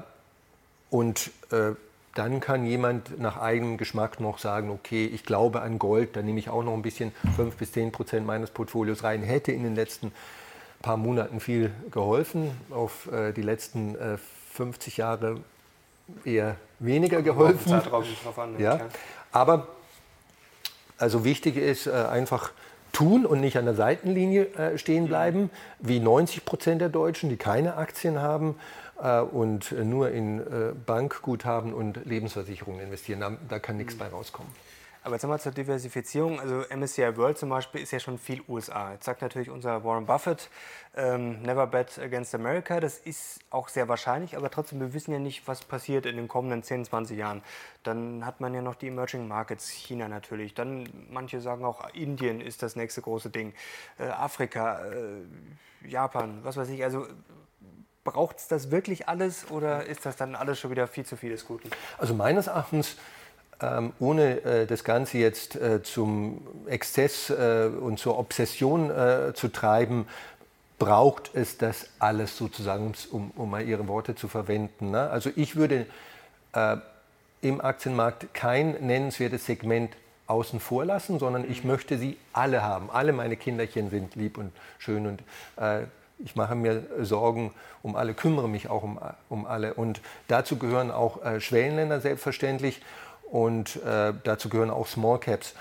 [0.90, 1.72] und äh,
[2.16, 6.40] dann kann jemand nach eigenem Geschmack noch sagen, okay, ich glaube an Gold, dann nehme
[6.40, 9.24] ich auch noch ein bisschen 5 bis 10 Prozent meines Portfolios rein.
[9.24, 10.12] Hätte in den letzten
[10.84, 14.18] paar Monaten viel geholfen, auf äh, die letzten äh,
[14.54, 15.38] 50 Jahre
[16.24, 17.70] eher weniger geholfen.
[17.70, 18.82] Zeitraum drauf an, ja.
[19.32, 19.68] Aber
[20.98, 22.52] also wichtig ist äh, einfach
[22.92, 27.38] tun und nicht an der Seitenlinie äh, stehen bleiben, wie 90 Prozent der Deutschen, die
[27.38, 28.56] keine Aktien haben
[29.02, 30.44] äh, und nur in äh,
[30.86, 33.22] Bankguthaben und Lebensversicherungen investieren.
[33.22, 34.52] Da, da kann nichts bei rauskommen.
[35.04, 36.40] Aber jetzt nochmal zur Diversifizierung.
[36.40, 38.94] Also MSCI World zum Beispiel ist ja schon viel USA.
[38.94, 40.50] Jetzt sagt natürlich unser Warren Buffett,
[40.96, 42.80] ähm, never bet against America.
[42.80, 46.30] Das ist auch sehr wahrscheinlich, aber trotzdem, wir wissen ja nicht, was passiert in den
[46.30, 47.42] kommenden 10, 20 Jahren.
[47.84, 50.54] Dann hat man ja noch die Emerging Markets, China natürlich.
[50.54, 53.54] Dann, manche sagen auch, Indien ist das nächste große Ding.
[54.00, 56.82] Äh, Afrika, äh, Japan, was weiß ich.
[56.82, 57.08] Also
[58.06, 61.32] braucht es das wirklich alles oder ist das dann alles schon wieder viel zu viel
[61.32, 61.70] des Guten?
[61.98, 62.98] Also meines Erachtens
[63.64, 68.92] ähm, ohne äh, das Ganze jetzt äh, zum Exzess äh, und zur Obsession
[69.34, 70.08] zu treiben,
[70.80, 74.92] braucht es das alles sozusagen, um, um mal Ihre Worte zu verwenden.
[74.92, 75.10] Ne?
[75.10, 75.86] Also ich würde
[77.42, 79.96] im Aktienmarkt kein nennenswertes Segment
[80.28, 82.90] außen vor lassen, sondern ich möchte sie alle haben.
[82.92, 85.24] Alle meine Kinderchen sind lieb und schön und
[85.58, 85.86] äh,
[86.20, 89.00] ich mache mir Sorgen um alle, kümmere mich auch um,
[89.30, 89.74] um alle.
[89.74, 92.82] Und dazu gehören auch äh, Schwellenländer selbstverständlich
[93.34, 95.56] und äh, dazu gehören auch Small Caps.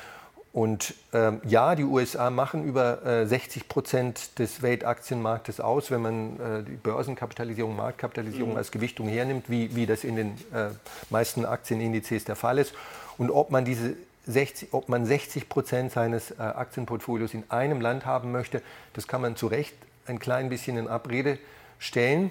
[0.53, 6.39] Und ähm, ja, die USA machen über äh, 60 Prozent des Weltaktienmarktes aus, wenn man
[6.39, 8.57] äh, die Börsenkapitalisierung, Marktkapitalisierung mhm.
[8.59, 10.69] als Gewichtung hernimmt, wie, wie das in den äh,
[11.09, 12.75] meisten Aktienindizes der Fall ist.
[13.17, 18.05] Und ob man diese 60, ob man 60 Prozent seines äh, Aktienportfolios in einem Land
[18.05, 18.61] haben möchte,
[18.93, 19.75] das kann man zu Recht
[20.07, 21.39] ein klein bisschen in Abrede
[21.79, 22.31] stellen.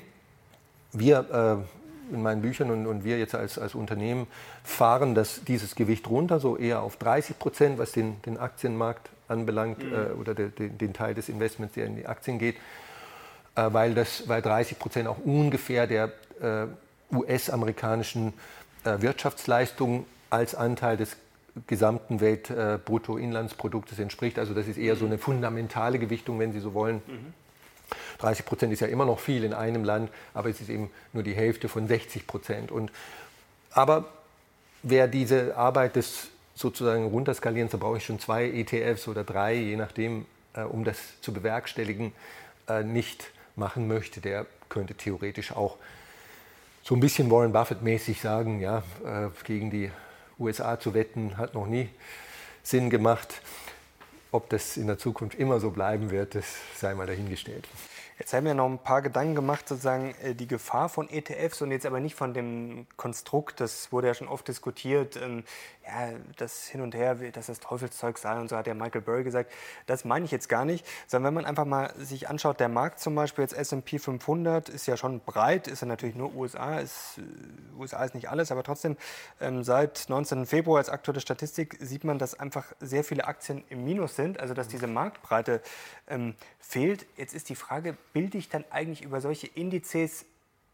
[0.94, 1.81] Wir äh,
[2.12, 4.28] in meinen Büchern und, und wir jetzt als, als Unternehmen
[4.64, 9.84] fahren das, dieses Gewicht runter, so eher auf 30 Prozent, was den, den Aktienmarkt anbelangt
[9.84, 9.94] mhm.
[9.94, 12.56] äh, oder de, de, den Teil des Investments, der in die Aktien geht,
[13.56, 16.68] äh, weil, das, weil 30 Prozent auch ungefähr der äh,
[17.16, 18.34] US-amerikanischen
[18.84, 21.18] äh, Wirtschaftsleistung als Anteil des
[21.68, 24.40] gesamten Weltbruttoinlandsproduktes entspricht.
[24.40, 27.02] Also das ist eher so eine fundamentale Gewichtung, wenn Sie so wollen.
[27.08, 27.34] Mhm.
[28.20, 31.24] 30 Prozent ist ja immer noch viel in einem Land, aber es ist eben nur
[31.24, 32.72] die Hälfte von 60 Prozent.
[32.72, 32.92] Und,
[33.72, 34.06] aber
[34.84, 39.76] wer diese Arbeit des sozusagen runterskalieren, da brauche ich schon zwei ETFs oder drei, je
[39.76, 42.14] nachdem, äh, um das zu bewerkstelligen,
[42.68, 45.78] äh, nicht machen möchte, der könnte theoretisch auch
[46.84, 49.92] so ein bisschen Warren Buffett-mäßig sagen, ja, äh, gegen die
[50.40, 51.90] USA zu wetten, hat noch nie
[52.64, 53.42] Sinn gemacht.
[54.32, 56.46] Ob das in der Zukunft immer so bleiben wird, das
[56.78, 57.68] sei mal dahingestellt.
[58.22, 61.72] Jetzt haben wir noch ein paar Gedanken gemacht, sozusagen äh, die Gefahr von ETFs und
[61.72, 65.44] jetzt aber nicht von dem Konstrukt, das wurde ja schon oft diskutiert, ähm,
[65.86, 69.24] ja, das hin und her, dass das Teufelszeug sei und so hat ja Michael Burry
[69.24, 69.52] gesagt.
[69.88, 73.00] Das meine ich jetzt gar nicht, sondern wenn man einfach mal sich anschaut, der Markt
[73.00, 77.18] zum Beispiel jetzt S&P 500 ist ja schon breit, ist ja natürlich nur USA, ist,
[77.18, 78.96] äh, USA ist nicht alles, aber trotzdem
[79.40, 80.46] ähm, seit 19.
[80.46, 84.54] Februar als aktuelle Statistik sieht man, dass einfach sehr viele Aktien im Minus sind, also
[84.54, 85.62] dass diese Marktbreite
[86.08, 87.08] ähm, fehlt.
[87.18, 90.26] Jetzt ist die Frage, bilde ich dann eigentlich über solche Indizes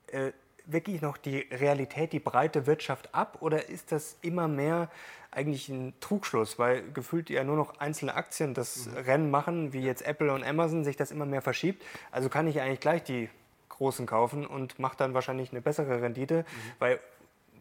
[0.08, 0.32] äh,
[0.67, 4.89] wirklich noch die Realität, die breite Wirtschaft ab oder ist das immer mehr
[5.32, 8.97] eigentlich ein Trugschluss, weil gefühlt ja nur noch einzelne Aktien das mhm.
[8.97, 11.84] Rennen machen, wie jetzt Apple und Amazon, sich das immer mehr verschiebt.
[12.12, 13.30] Also kann ich eigentlich gleich die
[13.69, 16.71] großen kaufen und mache dann wahrscheinlich eine bessere Rendite, mhm.
[16.80, 16.99] weil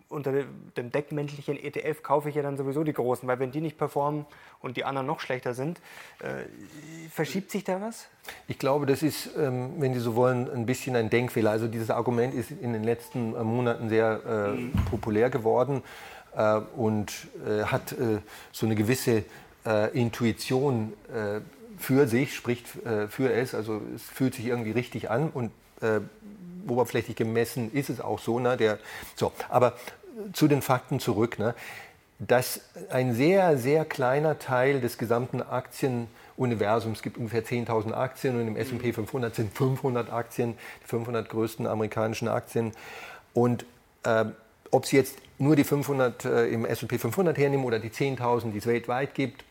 [0.08, 0.32] unter
[0.76, 4.24] dem deckmäntelchen ETF kaufe ich ja dann sowieso die großen, weil wenn die nicht performen
[4.60, 5.80] und die anderen noch schlechter sind,
[6.20, 6.44] äh,
[7.10, 8.06] verschiebt sich da was?
[8.46, 11.50] Ich glaube, das ist, ähm, wenn Sie so wollen, ein bisschen ein Denkfehler.
[11.50, 14.72] Also dieses Argument ist in den letzten äh, Monaten sehr äh, mhm.
[14.90, 15.82] populär geworden
[16.36, 18.18] äh, und äh, hat äh,
[18.52, 19.24] so eine gewisse
[19.94, 20.92] Intuition
[21.76, 23.52] für sich, spricht für es.
[23.52, 25.50] Also es fühlt sich irgendwie richtig an und
[26.68, 28.38] oberflächlich gemessen ist es auch so.
[28.38, 28.56] Ne?
[28.56, 28.78] Der,
[29.14, 29.32] so.
[29.48, 29.74] Aber
[30.32, 31.38] zu den Fakten zurück.
[31.38, 31.54] Ne?
[32.18, 38.48] Dass ein sehr, sehr kleiner Teil des gesamten Aktienuniversums, es gibt ungefähr 10.000 Aktien und
[38.48, 42.72] im S&P 500 sind 500 Aktien, die 500 größten amerikanischen Aktien.
[43.34, 43.66] Und
[44.04, 44.24] äh,
[44.70, 48.58] ob Sie jetzt nur die 500 äh, im S&P 500 hernehmen oder die 10.000, die
[48.58, 49.44] es weltweit gibt,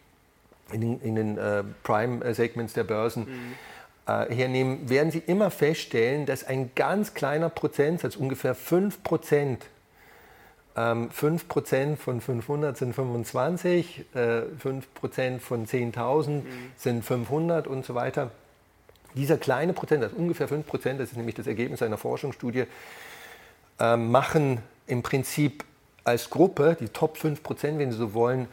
[0.71, 3.74] in den, in den äh, Prime-Segments der Börsen, mhm äh,
[4.05, 9.65] hernehmen, werden Sie immer feststellen, dass ein ganz kleiner Prozentsatz, ungefähr 5 Prozent
[10.77, 16.43] ähm, 5% von 500 sind 25, äh, 5% von 10.000 mhm.
[16.75, 18.31] sind 500 und so weiter.
[19.15, 22.65] Dieser kleine Prozent, das ungefähr 5%, das ist nämlich das Ergebnis einer Forschungsstudie,
[23.79, 25.63] äh, machen im Prinzip
[26.03, 28.47] als Gruppe, die Top 5%, wenn Sie so wollen,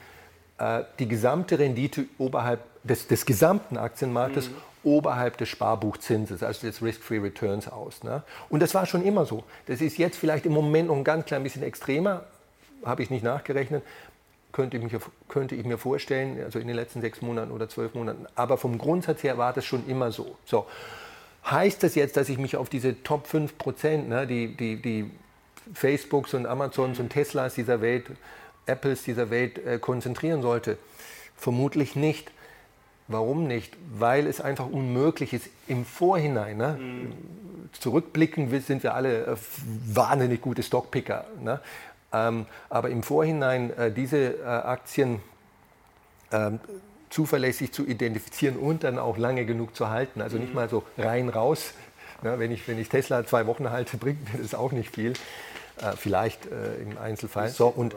[0.59, 4.55] äh, die gesamte Rendite oberhalb des, des gesamten Aktienmarktes mhm.
[4.85, 8.03] Oberhalb des Sparbuchzinses, also des Risk-Free Returns aus.
[8.03, 8.23] Ne?
[8.49, 9.45] Und das war schon immer so.
[9.67, 12.25] Das ist jetzt vielleicht im Moment noch ein ganz klein bisschen extremer,
[12.85, 13.83] habe ich nicht nachgerechnet,
[14.53, 14.93] könnte ich, mich,
[15.29, 18.27] könnte ich mir vorstellen, also in den letzten sechs Monaten oder zwölf Monaten.
[18.35, 20.37] Aber vom Grundsatz her war das schon immer so.
[20.45, 20.67] so.
[21.45, 25.11] Heißt das jetzt, dass ich mich auf diese Top 5 Prozent, ne, die, die, die
[25.75, 28.07] Facebooks und Amazons und Teslas dieser Welt,
[28.67, 30.79] Apples dieser Welt äh, konzentrieren sollte?
[31.37, 32.31] Vermutlich nicht.
[33.09, 33.77] Warum nicht?
[33.99, 36.79] Weil es einfach unmöglich ist, im Vorhinein, ne?
[36.79, 37.13] mhm.
[37.73, 39.37] zurückblickend sind wir alle äh,
[39.87, 41.61] wahnsinnig gute Stockpicker, ne?
[42.13, 45.21] ähm, aber im Vorhinein äh, diese äh, Aktien
[46.31, 46.61] ähm,
[47.11, 50.23] zuverlässig zu identifizieren und dann auch lange genug zu halten.
[50.23, 50.55] Also nicht mhm.
[50.55, 51.75] mal so rein raus.
[52.23, 52.39] Ne?
[52.39, 55.13] Wenn, ich, wenn ich Tesla zwei Wochen halte, bringt mir das auch nicht viel.
[55.81, 57.49] Äh, vielleicht äh, im Einzelfall.
[57.49, 57.95] So, und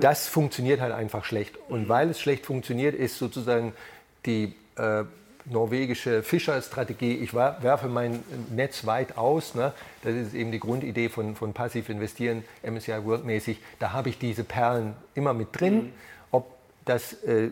[0.00, 1.56] das funktioniert halt einfach schlecht.
[1.68, 3.72] Und weil es schlecht funktioniert, ist sozusagen
[4.26, 5.04] die äh,
[5.44, 9.72] norwegische Fischerstrategie, ich werfe mein Netz weit aus, ne?
[10.02, 14.18] das ist eben die Grundidee von, von passiv investieren, MSCI World mäßig, da habe ich
[14.18, 15.74] diese Perlen immer mit drin.
[15.74, 15.92] Mhm.
[16.30, 17.50] Ob das äh,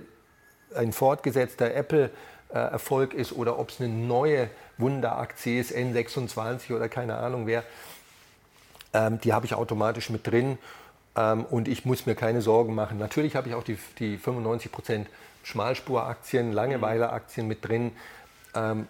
[0.75, 7.47] ein fortgesetzter Apple-Erfolg ist oder ob es eine neue Wunderaktie ist, N26 oder keine Ahnung
[7.47, 7.65] wer,
[8.93, 10.59] ähm, die habe ich automatisch mit drin
[11.17, 12.99] ähm, und ich muss mir keine Sorgen machen.
[12.99, 15.09] Natürlich habe ich auch die, die 95 Prozent
[15.43, 17.93] Schmalspuraktien, Langeweileaktien mit drin.
[18.55, 18.87] Ähm,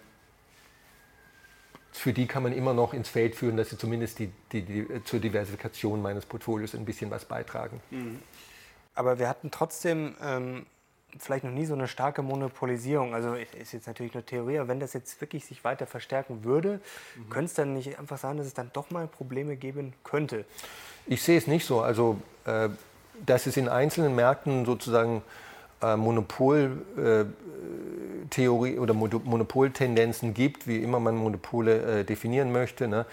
[1.93, 5.05] für die kann man immer noch ins Feld führen, dass sie zumindest die, die, die,
[5.05, 7.81] zur Diversifikation meines Portfolios ein bisschen was beitragen.
[7.91, 8.21] Mhm.
[8.95, 10.67] Aber wir hatten trotzdem ähm,
[11.19, 13.15] vielleicht noch nie so eine starke Monopolisierung.
[13.15, 16.81] Also ist jetzt natürlich nur Theorie, aber wenn das jetzt wirklich sich weiter verstärken würde,
[17.17, 17.31] mhm.
[17.31, 20.45] könnte es dann nicht einfach sein, dass es dann doch mal Probleme geben könnte?
[21.07, 21.81] Ich sehe es nicht so.
[21.81, 22.69] Also, äh,
[23.27, 25.23] dass es in einzelnen Märkten sozusagen
[25.83, 32.89] äh, Monopoltheorie äh, oder Monopoltendenzen gibt, wie immer man Monopole äh, definieren möchte.
[32.89, 33.07] Ne?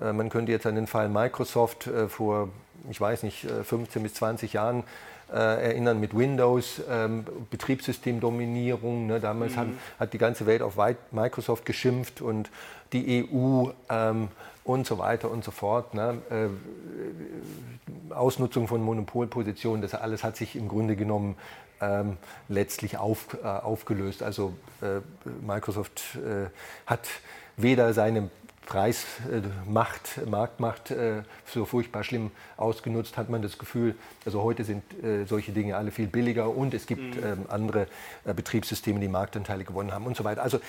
[0.00, 2.48] Äh, man könnte jetzt an den Fall Microsoft äh, vor,
[2.90, 4.84] ich weiß nicht, 15 bis 20 Jahren
[5.26, 9.06] erinnern mit Windows, ähm, Betriebssystemdominierung.
[9.06, 9.20] Ne?
[9.20, 9.60] Damals mhm.
[9.60, 9.66] hat,
[9.98, 10.76] hat, die ganze Welt auf
[11.10, 12.50] Microsoft geschimpft und
[12.92, 14.28] die EU ähm,
[14.64, 15.94] und so weiter und so fort.
[15.94, 16.18] Ne?
[16.30, 21.36] Äh, Ausnutzung von Monopolpositionen, das alles hat sich im Grunde genommen
[21.84, 22.16] ähm,
[22.48, 24.22] letztlich auf, äh, aufgelöst.
[24.22, 25.00] Also äh,
[25.44, 26.46] Microsoft äh,
[26.86, 27.08] hat
[27.56, 28.30] weder seine
[28.66, 33.94] Preismacht, äh, Marktmacht äh, so furchtbar schlimm ausgenutzt, hat man das Gefühl.
[34.24, 37.24] Also heute sind äh, solche Dinge alle viel billiger und es gibt mhm.
[37.24, 37.86] ähm, andere
[38.24, 40.42] Betriebssysteme, die Marktanteile gewonnen haben und so weiter.
[40.42, 40.60] Also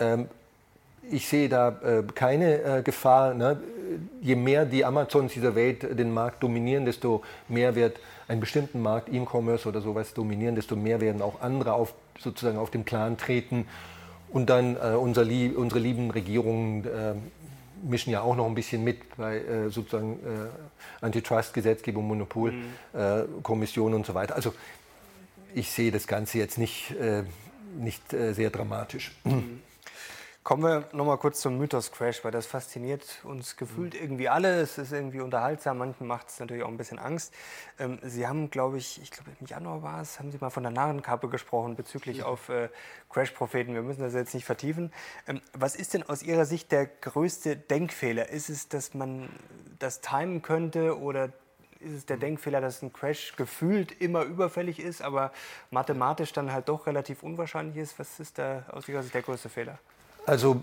[0.00, 0.28] ähm,
[1.10, 3.34] ich sehe da äh, keine äh, Gefahr.
[3.34, 3.60] Ne?
[4.20, 9.08] Je mehr die Amazons dieser Welt den Markt dominieren, desto mehr wird einen bestimmten Markt,
[9.12, 13.66] E-Commerce oder sowas dominieren, desto mehr werden auch andere auf, sozusagen auf den Plan treten.
[14.30, 17.14] Und dann äh, unser, unsere lieben Regierungen äh,
[17.82, 24.14] mischen ja auch noch ein bisschen mit bei äh, sozusagen äh, Antitrust-Gesetzgebung, Monopolkommission und so
[24.14, 24.34] weiter.
[24.34, 24.54] Also
[25.54, 26.92] ich sehe das Ganze jetzt nicht,
[27.78, 29.12] nicht sehr dramatisch.
[29.22, 29.60] Mhm.
[30.44, 34.00] Kommen wir nochmal kurz zum Mythos-Crash, weil das fasziniert uns gefühlt mhm.
[34.00, 34.60] irgendwie alle.
[34.60, 37.32] Es ist irgendwie unterhaltsam, manchen macht es natürlich auch ein bisschen Angst.
[37.78, 40.62] Ähm, Sie haben, glaube ich, ich glaube im Januar war es, haben Sie mal von
[40.62, 42.26] der Narrenkappe gesprochen bezüglich ja.
[42.26, 42.68] auf äh,
[43.08, 43.72] Crash-Propheten.
[43.72, 44.92] Wir müssen das jetzt nicht vertiefen.
[45.26, 48.28] Ähm, was ist denn aus Ihrer Sicht der größte Denkfehler?
[48.28, 49.30] Ist es, dass man
[49.78, 51.30] das timen könnte oder
[51.80, 52.20] ist es der mhm.
[52.20, 55.32] Denkfehler, dass ein Crash gefühlt immer überfällig ist, aber
[55.70, 57.98] mathematisch dann halt doch relativ unwahrscheinlich ist?
[57.98, 59.78] Was ist da aus Ihrer Sicht der größte Fehler?
[60.26, 60.62] Also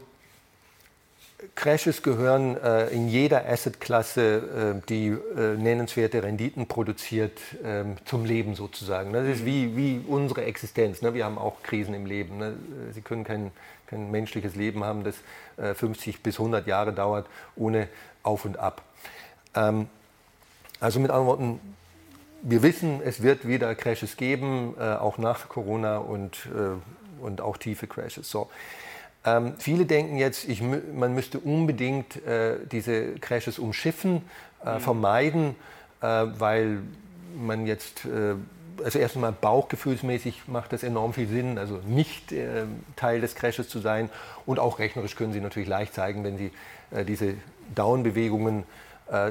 [1.56, 8.56] Crashes gehören äh, in jeder Assetklasse, äh, die äh, nennenswerte Renditen produziert, ähm, zum Leben
[8.56, 9.12] sozusagen.
[9.12, 11.02] Das ist wie, wie unsere Existenz.
[11.02, 11.14] Ne?
[11.14, 12.38] Wir haben auch Krisen im Leben.
[12.38, 12.54] Ne?
[12.94, 13.52] Sie können kein,
[13.88, 15.16] kein menschliches Leben haben, das
[15.58, 17.88] 50 äh, bis 100 Jahre dauert, ohne
[18.22, 18.84] Auf und Ab.
[19.56, 19.88] Ähm,
[20.80, 21.60] also mit anderen Worten,
[22.44, 27.58] wir wissen, es wird wieder Crashes geben, äh, auch nach Corona und, äh, und auch
[27.58, 28.30] tiefe Crashes.
[28.30, 28.50] So.
[29.24, 34.24] Ähm, viele denken jetzt, ich, man müsste unbedingt äh, diese Crashes umschiffen,
[34.66, 34.80] äh, mhm.
[34.80, 35.56] vermeiden,
[36.02, 36.80] äh, weil
[37.38, 38.36] man jetzt, äh,
[38.84, 42.64] also erstmal bauchgefühlsmäßig macht das enorm viel Sinn, also nicht äh,
[42.96, 44.10] Teil des Crashes zu sein.
[44.48, 46.52] Und auch rechnerisch können Sie natürlich leicht zeigen, wenn Sie
[46.90, 47.36] äh, diese
[47.76, 48.64] Down-Bewegungen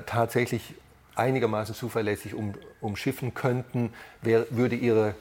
[0.05, 0.75] tatsächlich
[1.15, 5.15] einigermaßen zuverlässig um, umschiffen könnten, wär, würde ihre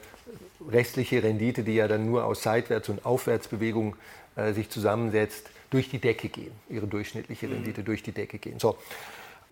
[0.70, 3.94] restliche Rendite, die ja dann nur aus Seitwärts- und Aufwärtsbewegungen
[4.36, 7.54] äh, sich zusammensetzt, durch die Decke gehen, ihre durchschnittliche mhm.
[7.54, 7.84] Rendite mhm.
[7.84, 8.58] durch die Decke gehen.
[8.58, 8.76] So.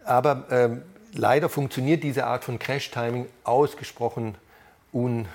[0.05, 0.83] Aber ähm,
[1.15, 4.35] leider funktioniert diese Art von Crash-Timing ausgesprochen
[4.93, 5.27] un,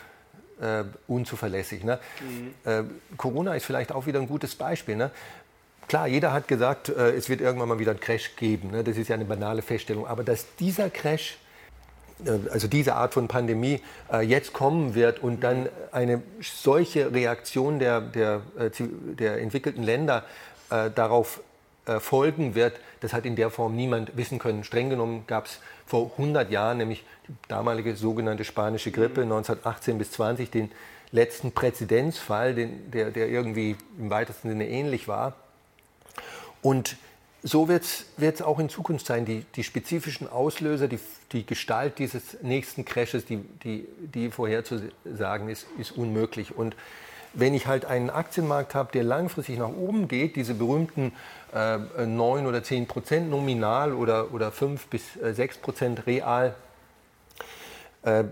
[0.61, 1.83] äh, unzuverlässig.
[1.83, 1.99] Ne?
[2.19, 2.69] Mhm.
[2.69, 2.83] Äh,
[3.17, 4.95] Corona ist vielleicht auch wieder ein gutes Beispiel.
[4.95, 5.11] Ne?
[5.87, 8.71] Klar, jeder hat gesagt, äh, es wird irgendwann mal wieder einen Crash geben.
[8.71, 8.83] Ne?
[8.83, 10.07] Das ist ja eine banale Feststellung.
[10.07, 11.37] Aber dass dieser Crash,
[12.51, 13.81] also diese Art von Pandemie,
[14.11, 20.23] äh, jetzt kommen wird und dann eine solche Reaktion der, der, äh, der entwickelten Länder
[20.95, 21.41] darauf
[21.99, 24.63] folgen wird, das hat in der Form niemand wissen können.
[24.63, 30.11] Streng genommen gab es vor 100 Jahren, nämlich die damalige sogenannte spanische Grippe 1918 bis
[30.11, 30.71] 20, den
[31.11, 35.35] letzten Präzedenzfall, den, der, der irgendwie im weitesten Sinne ähnlich war.
[36.63, 36.97] Und
[37.43, 37.83] so wird
[38.17, 39.25] es auch in Zukunft sein.
[39.25, 40.99] Die, die spezifischen Auslöser, die,
[41.33, 46.55] die, Gestalt dieses nächsten Crashes, die, die, die vorherzusagen ist, ist unmöglich.
[46.55, 46.75] Und
[47.33, 51.11] wenn ich halt einen Aktienmarkt habe, der langfristig nach oben geht, diese berühmten
[51.53, 56.55] äh, 9 oder 10 Prozent nominal oder, oder 5 bis 6 äh, Prozent real,
[58.03, 58.23] äh,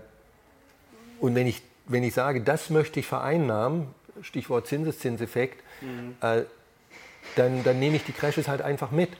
[1.20, 3.88] und wenn ich, wenn ich sage, das möchte ich vereinnahmen,
[4.22, 6.16] Stichwort Zinseszinseffekt, mhm.
[6.20, 6.42] äh,
[7.36, 9.10] dann, dann nehme ich die Crashes halt einfach mit.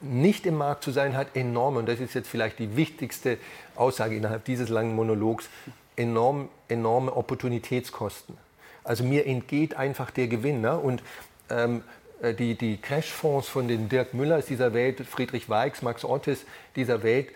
[0.00, 3.38] Nicht im Markt zu sein hat enorme, und das ist jetzt vielleicht die wichtigste
[3.74, 5.48] Aussage innerhalb dieses langen Monologs,
[5.96, 8.36] enorm, enorme Opportunitätskosten.
[8.82, 10.60] Also mir entgeht einfach der Gewinn.
[10.60, 10.76] Ne?
[10.76, 11.02] Und
[11.50, 11.82] ähm,
[12.20, 16.44] äh, die, die Crashfonds von den Dirk Müllers dieser Welt, Friedrich Weichs, Max Ottes
[16.76, 17.30] dieser Welt,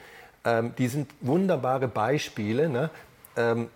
[0.44, 2.68] ähm, die sind wunderbare Beispiele.
[2.68, 2.90] Ne?
[3.37, 3.68] Ähm,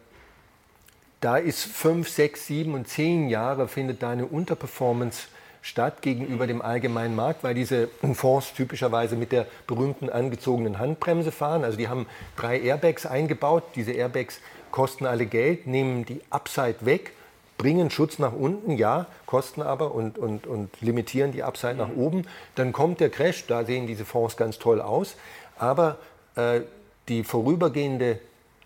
[1.21, 5.29] da ist fünf, sechs, sieben und zehn Jahre findet da eine Unterperformance
[5.63, 11.65] statt gegenüber dem allgemeinen Markt, weil diese Fonds typischerweise mit der berühmten angezogenen Handbremse fahren.
[11.65, 13.63] Also die haben drei Airbags eingebaut.
[13.77, 14.41] Diese Airbags
[14.73, 17.13] kosten alle Geld, nehmen die Upside weg,
[17.59, 22.27] bringen Schutz nach unten, ja, kosten aber und, und, und limitieren die Upside nach oben.
[22.57, 25.15] Dann kommt der Crash, da sehen diese Fonds ganz toll aus.
[25.59, 25.99] Aber
[26.35, 26.63] äh,
[27.09, 28.19] die vorübergehende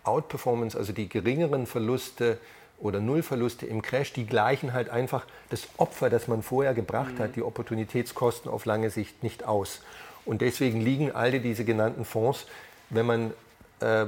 [0.03, 2.39] Outperformance, also die geringeren Verluste,
[2.79, 7.19] oder Nullverluste im Crash, die gleichen halt einfach das Opfer, das man vorher gebracht mhm.
[7.19, 9.81] hat, die Opportunitätskosten auf lange Sicht nicht aus.
[10.25, 12.45] Und deswegen liegen alle diese genannten Fonds,
[12.89, 13.33] wenn man
[13.79, 14.07] äh,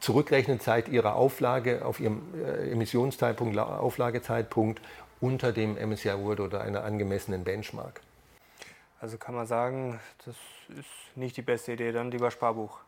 [0.00, 4.80] zurückrechnet seit ihrer Auflage, auf ihrem äh, Emissionszeitpunkt, Auflagezeitpunkt,
[5.20, 8.00] unter dem MSCI World oder einer angemessenen Benchmark.
[9.00, 10.34] Also kann man sagen, das
[10.78, 12.78] ist nicht die beste Idee, dann lieber Sparbuch.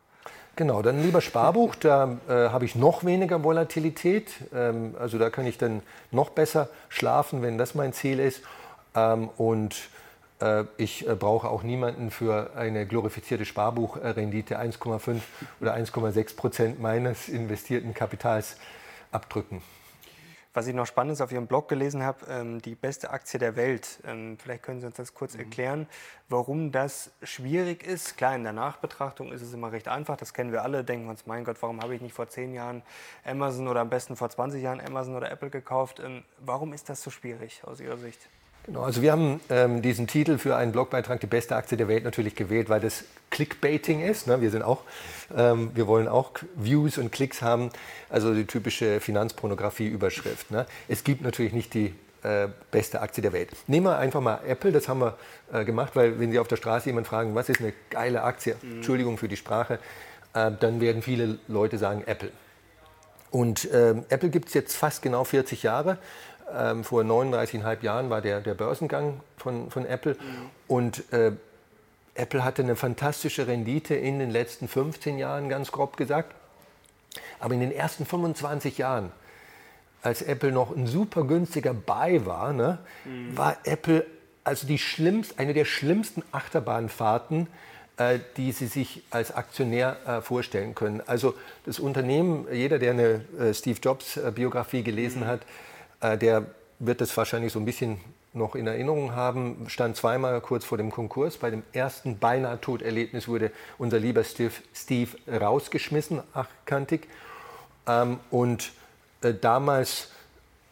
[0.57, 4.33] Genau, dann lieber Sparbuch, da äh, habe ich noch weniger Volatilität.
[4.55, 8.41] Ähm, also da kann ich dann noch besser schlafen, wenn das mein Ziel ist.
[8.95, 9.75] Ähm, und
[10.41, 15.19] äh, ich äh, brauche auch niemanden für eine glorifizierte Sparbuchrendite 1,5
[15.61, 18.57] oder 1,6 Prozent meines investierten Kapitals
[19.11, 19.61] abdrücken.
[20.57, 23.99] Was ich noch Spannendes auf Ihrem Blog gelesen habe, ähm, die beste Aktie der Welt.
[24.07, 25.41] Ähm, vielleicht können Sie uns das kurz mhm.
[25.41, 25.87] erklären,
[26.29, 28.17] warum das schwierig ist.
[28.17, 31.27] Klar, in der Nachbetrachtung ist es immer recht einfach, das kennen wir alle, denken uns,
[31.27, 32.81] mein Gott, warum habe ich nicht vor zehn Jahren
[33.23, 36.01] Amazon oder am besten vor 20 Jahren Amazon oder Apple gekauft?
[36.03, 38.27] Ähm, warum ist das so schwierig aus Ihrer Sicht?
[38.67, 42.03] Genau, also wir haben ähm, diesen Titel für einen Blogbeitrag Die beste Aktie der Welt
[42.03, 44.27] natürlich gewählt, weil das Clickbaiting ist.
[44.27, 44.41] Ne?
[44.41, 44.81] Wir, sind auch,
[45.33, 47.69] ähm, wir wollen auch Views und Klicks haben,
[48.09, 50.51] also die typische Finanzpornografie-Überschrift.
[50.51, 50.65] Ne?
[50.89, 53.51] Es gibt natürlich nicht die äh, beste Aktie der Welt.
[53.67, 55.17] Nehmen wir einfach mal Apple, das haben wir
[55.53, 58.57] äh, gemacht, weil wenn Sie auf der Straße jemanden fragen, was ist eine geile Aktie,
[58.61, 58.77] mhm.
[58.77, 59.79] Entschuldigung für die Sprache,
[60.33, 62.31] äh, dann werden viele Leute sagen Apple.
[63.31, 65.97] Und ähm, Apple gibt es jetzt fast genau 40 Jahre.
[66.53, 70.13] Ähm, vor 39,5 Jahren war der, der Börsengang von, von Apple.
[70.13, 70.17] Mhm.
[70.67, 71.31] Und äh,
[72.15, 76.33] Apple hatte eine fantastische Rendite in den letzten 15 Jahren, ganz grob gesagt.
[77.39, 79.11] Aber in den ersten 25 Jahren,
[80.01, 83.37] als Apple noch ein super günstiger Buy war, ne, mhm.
[83.37, 84.05] war Apple
[84.47, 87.47] also die schlimmst, eine der schlimmsten Achterbahnfahrten,
[87.97, 91.03] äh, die Sie sich als Aktionär äh, vorstellen können.
[91.05, 95.27] Also das Unternehmen, jeder, der eine äh, Steve Jobs-Biografie gelesen mhm.
[95.27, 95.45] hat, äh,
[96.01, 96.45] der
[96.79, 97.99] wird das wahrscheinlich so ein bisschen
[98.33, 101.37] noch in Erinnerung haben, stand zweimal kurz vor dem Konkurs.
[101.37, 107.07] Bei dem ersten beinahe Toderlebnis wurde unser lieber Steve, Steve rausgeschmissen, achtkantig.
[107.87, 108.71] Ähm, und
[109.21, 110.11] äh, damals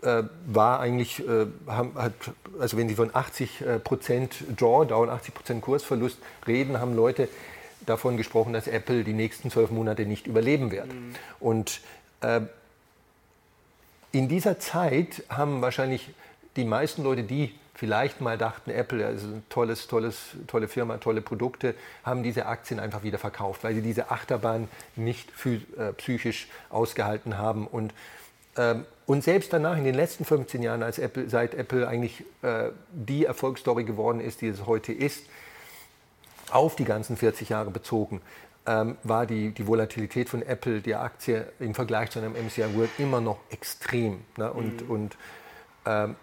[0.02, 2.14] äh, war eigentlich, äh, hat,
[2.60, 7.28] also wenn Sie von 80 äh, Prozent Drawdown, 80 Prozent Kursverlust reden, haben Leute
[7.86, 10.88] davon gesprochen, dass Apple die nächsten zwölf Monate nicht überleben wird.
[10.88, 11.16] Mhm.
[11.39, 11.82] Und
[12.22, 12.41] äh,
[14.16, 16.09] in dieser Zeit haben wahrscheinlich
[16.55, 21.20] die meisten Leute, die vielleicht mal dachten, Apple ist ein tolles, tolles, tolle Firma, tolle
[21.20, 27.38] Produkte, haben diese Aktien einfach wieder verkauft, weil sie diese Achterbahn nicht äh, psychisch ausgehalten
[27.38, 27.68] haben.
[27.68, 27.93] Und,
[28.55, 32.70] ähm, und selbst danach, in den letzten 15 Jahren, als Apple, seit Apple eigentlich äh,
[32.93, 35.26] die Erfolgsstory geworden ist, die es heute ist,
[36.51, 38.22] auf die ganzen 40 Jahre bezogen,
[38.68, 42.89] ähm, war die, die Volatilität von Apple, der Aktie im Vergleich zu einem MCI World
[42.97, 44.22] immer noch extrem.
[44.38, 44.51] Ne?
[44.51, 44.89] Und, mhm.
[44.89, 45.18] und
[45.86, 46.16] ähm,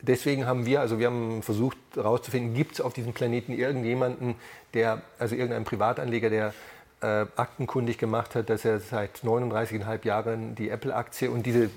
[0.00, 4.34] deswegen haben wir, also wir haben versucht herauszufinden, gibt es auf diesem Planeten irgendjemanden,
[4.74, 6.54] der, also irgendeinen Privatanleger, der
[7.00, 11.70] äh, aktenkundig gemacht hat, dass er seit 39,5 Jahren die Apple-Aktie und diese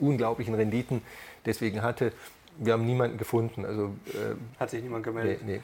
[0.00, 1.02] unglaublichen Renditen
[1.46, 2.12] deswegen hatte.
[2.56, 3.64] Wir haben niemanden gefunden.
[3.64, 5.40] Also, äh, hat sich niemand gemeldet?
[5.44, 5.60] Nee.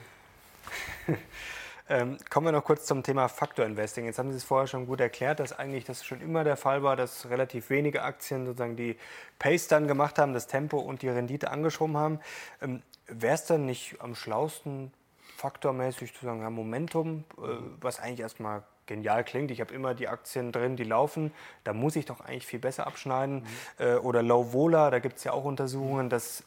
[1.07, 1.17] nee.
[1.91, 4.05] Ähm, kommen wir noch kurz zum Thema Faktor Investing.
[4.05, 6.85] Jetzt haben Sie es vorher schon gut erklärt, dass eigentlich das schon immer der Fall
[6.85, 8.97] war, dass relativ wenige Aktien sozusagen die
[9.41, 12.21] Pace dann gemacht haben, das Tempo und die Rendite angeschoben haben.
[12.63, 14.93] Ähm, Wäre es dann nicht am schlausten,
[15.37, 19.51] faktormäßig zu sagen, ja, Momentum, äh, was eigentlich erstmal genial klingt.
[19.51, 21.33] Ich habe immer die Aktien drin, die laufen.
[21.65, 23.41] Da muss ich doch eigentlich viel besser abschneiden.
[23.41, 23.85] Mhm.
[23.85, 26.45] Äh, oder Low Vola, da gibt es ja auch Untersuchungen, dass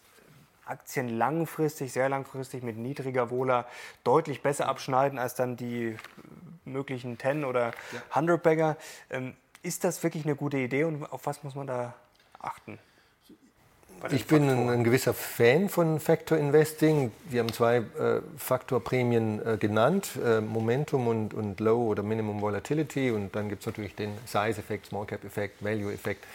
[0.65, 3.65] Aktien langfristig, sehr langfristig mit niedriger Wohler
[4.03, 5.97] deutlich besser abschneiden als dann die
[6.65, 8.01] möglichen 10 oder ja.
[8.11, 8.77] 100 Bagger.
[9.09, 11.93] Ähm, ist das wirklich eine gute Idee und auf was muss man da
[12.39, 12.79] achten?
[14.11, 17.13] Ich bin ein, ein, gewisser Fan von Factor Investing.
[17.29, 23.11] Wir haben zwei äh, Faktorprämien äh, genannt, äh, Momentum und, und Low oder Minimum Volatility.
[23.11, 26.25] Und dann gibt es natürlich den Size-Effekt, Small Cap-Effekt, Value-Effekt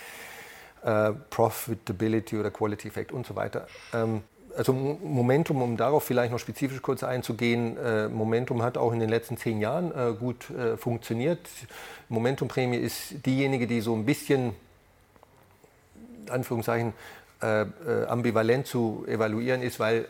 [0.85, 3.67] äh, Profitability oder Quality Effect und so weiter.
[3.93, 4.23] Ähm,
[4.57, 9.09] also Momentum, um darauf vielleicht noch spezifisch kurz einzugehen, äh, Momentum hat auch in den
[9.09, 11.39] letzten zehn Jahren äh, gut äh, funktioniert.
[12.09, 14.55] Momentumprämie ist diejenige, die so ein bisschen,
[16.29, 16.93] Anführungszeichen,
[17.41, 17.67] äh, äh,
[18.09, 20.07] ambivalent zu evaluieren ist, weil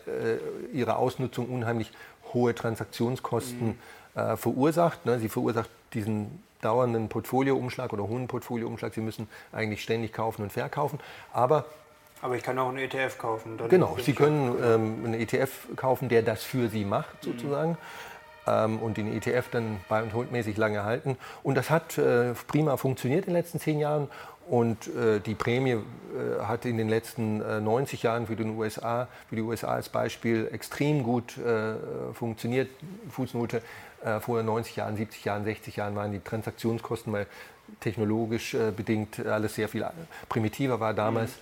[0.72, 1.92] ihre Ausnutzung unheimlich
[2.32, 3.78] hohe Transaktionskosten
[4.14, 4.36] mhm.
[4.36, 5.04] verursacht.
[5.04, 5.18] Ne?
[5.18, 8.94] Sie verursacht diesen dauernden Portfolioumschlag oder hohen Portfolioumschlag.
[8.94, 10.98] Sie müssen eigentlich ständig kaufen und verkaufen.
[11.32, 11.64] Aber
[12.20, 13.58] aber ich kann auch einen ETF kaufen.
[13.68, 17.32] Genau, Sie können ähm, einen ETF kaufen, der das für Sie macht, mhm.
[17.32, 17.70] sozusagen.
[17.70, 17.76] Mhm.
[18.46, 21.16] Ähm, und den ETF dann bei und holdmäßig lange halten.
[21.42, 24.08] Und das hat äh, prima funktioniert in den letzten zehn Jahren.
[24.48, 29.06] Und äh, die Prämie äh, hat in den letzten 90 äh, Jahren für, den USA,
[29.28, 31.74] für die USA als Beispiel extrem gut äh,
[32.14, 32.70] funktioniert.
[33.10, 33.62] Fußnote,
[34.04, 37.26] äh, vor 90 Jahren, 70 Jahren, 60 Jahren waren die Transaktionskosten, weil
[37.80, 39.86] technologisch äh, bedingt alles sehr viel
[40.28, 41.32] primitiver war damals,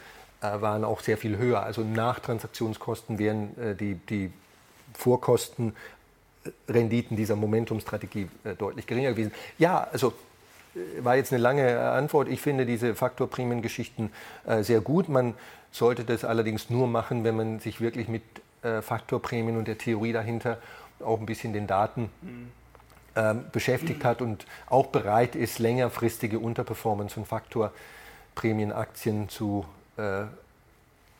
[0.43, 0.49] mhm.
[0.49, 1.63] äh, waren auch sehr viel höher.
[1.63, 4.31] Also nach Transaktionskosten wären äh, die, die
[4.95, 9.33] Vorkostenrenditen dieser Momentumstrategie äh, deutlich geringer gewesen.
[9.59, 10.15] Ja, also
[10.75, 12.29] äh, war jetzt eine lange Antwort.
[12.29, 14.11] Ich finde diese Faktorprämien-Geschichten
[14.61, 15.09] sehr gut.
[15.09, 15.35] Man
[15.73, 18.23] sollte das allerdings nur machen, wenn man sich wirklich mit
[18.63, 20.59] Faktorprämien und der Theorie dahinter
[21.01, 22.11] auch ein bisschen den Daten
[23.17, 29.65] ähm, beschäftigt hat und auch bereit ist, längerfristige Unterperformance von Faktorprämienaktien zu,
[29.97, 30.25] äh,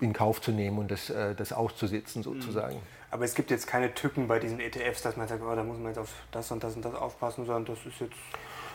[0.01, 2.77] in Kauf zu nehmen und das, äh, das auszusitzen sozusagen.
[3.11, 5.79] Aber es gibt jetzt keine Tücken bei diesen ETFs, dass man sagt, oh, da muss
[5.79, 8.13] man jetzt auf das und das und das aufpassen, sondern das ist jetzt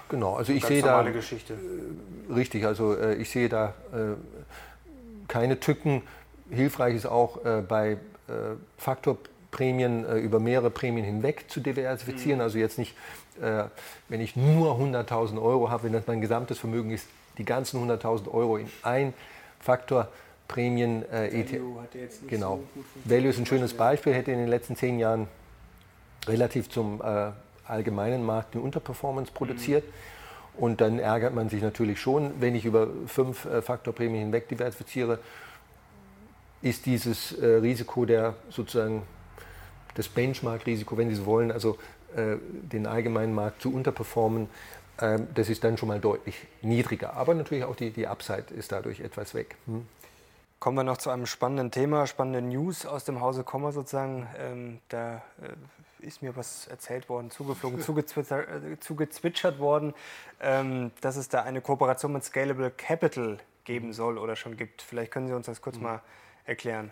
[0.09, 0.35] genau.
[0.35, 1.53] Also ich sehe da Geschichte.
[1.53, 2.65] Äh, richtig.
[2.65, 4.15] Also äh, ich sehe da äh,
[5.27, 6.01] keine Tücken.
[6.49, 7.97] Hilfreich ist auch äh, bei
[8.77, 9.17] Faktor
[9.51, 12.39] Prämien äh, über mehrere Prämien hinweg zu diversifizieren.
[12.39, 12.43] Mhm.
[12.43, 12.95] Also jetzt nicht,
[13.41, 13.65] äh,
[14.09, 18.31] wenn ich nur 100.000 Euro habe, wenn das mein gesamtes Vermögen ist, die ganzen 100.000
[18.31, 19.13] Euro in ein
[19.59, 20.07] Faktor
[20.47, 22.59] Prämien äh, Value hat jetzt nicht genau.
[22.75, 25.27] So Value ist ein schönes Beispiel, hätte in den letzten zehn Jahren
[26.27, 27.31] relativ zum äh,
[27.65, 29.85] allgemeinen Markt eine Unterperformance produziert.
[29.85, 30.63] Mhm.
[30.63, 35.19] Und dann ärgert man sich natürlich schon, wenn ich über fünf äh, Faktorprämien hinweg diversifiziere,
[36.61, 39.03] ist dieses äh, Risiko der sozusagen
[39.95, 41.77] das Benchmark-Risiko, wenn Sie so wollen, also
[42.15, 44.49] äh, den allgemeinen Markt zu unterperformen,
[44.97, 47.13] äh, das ist dann schon mal deutlich niedriger.
[47.13, 49.55] Aber natürlich auch die, die Upside ist dadurch etwas weg.
[49.65, 49.87] Hm.
[50.59, 54.27] Kommen wir noch zu einem spannenden Thema, spannende News aus dem Hause Komma sozusagen.
[54.37, 59.93] Ähm, da äh, ist mir was erzählt worden, zugeflogen, zugezwitschert, äh, zugezwitschert worden,
[60.39, 64.81] ähm, dass es da eine Kooperation mit Scalable Capital geben soll oder schon gibt.
[64.81, 65.83] Vielleicht können Sie uns das kurz mhm.
[65.83, 66.01] mal
[66.45, 66.91] erklären,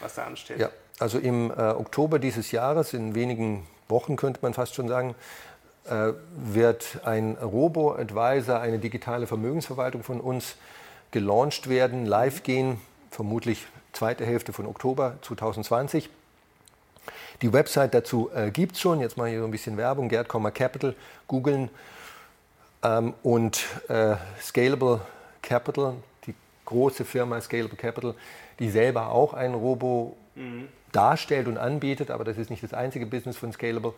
[0.00, 0.58] was da ansteht.
[0.58, 0.70] Ja,
[1.00, 5.14] also im äh, Oktober dieses Jahres, in wenigen Wochen könnte man fast schon sagen,
[5.86, 10.56] äh, wird ein Robo-Advisor, eine digitale Vermögensverwaltung von uns
[11.10, 12.80] gelauncht werden, live gehen,
[13.10, 16.10] vermutlich zweite Hälfte von Oktober 2020.
[17.42, 19.00] Die Website dazu äh, gibt es schon.
[19.00, 20.08] Jetzt mache ich so ein bisschen Werbung.
[20.08, 20.94] Gerd Capital
[21.26, 21.70] googeln.
[22.82, 25.00] Ähm, und äh, Scalable
[25.42, 25.94] Capital,
[26.26, 26.34] die
[26.66, 28.14] große Firma Scalable Capital,
[28.58, 30.68] die selber auch ein Robo mhm.
[30.92, 33.94] Darstellt und anbietet, aber das ist nicht das einzige Business von Scalable,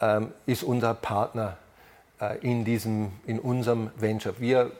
[0.00, 1.56] ähm, ist unser Partner
[2.20, 4.34] äh, in, diesem, in unserem Venture.
[4.38, 4.70] Wir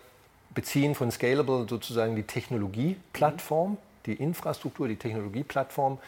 [0.54, 5.98] beziehen von Scalable sozusagen die Technologieplattform, die Infrastruktur, die Technologieplattform.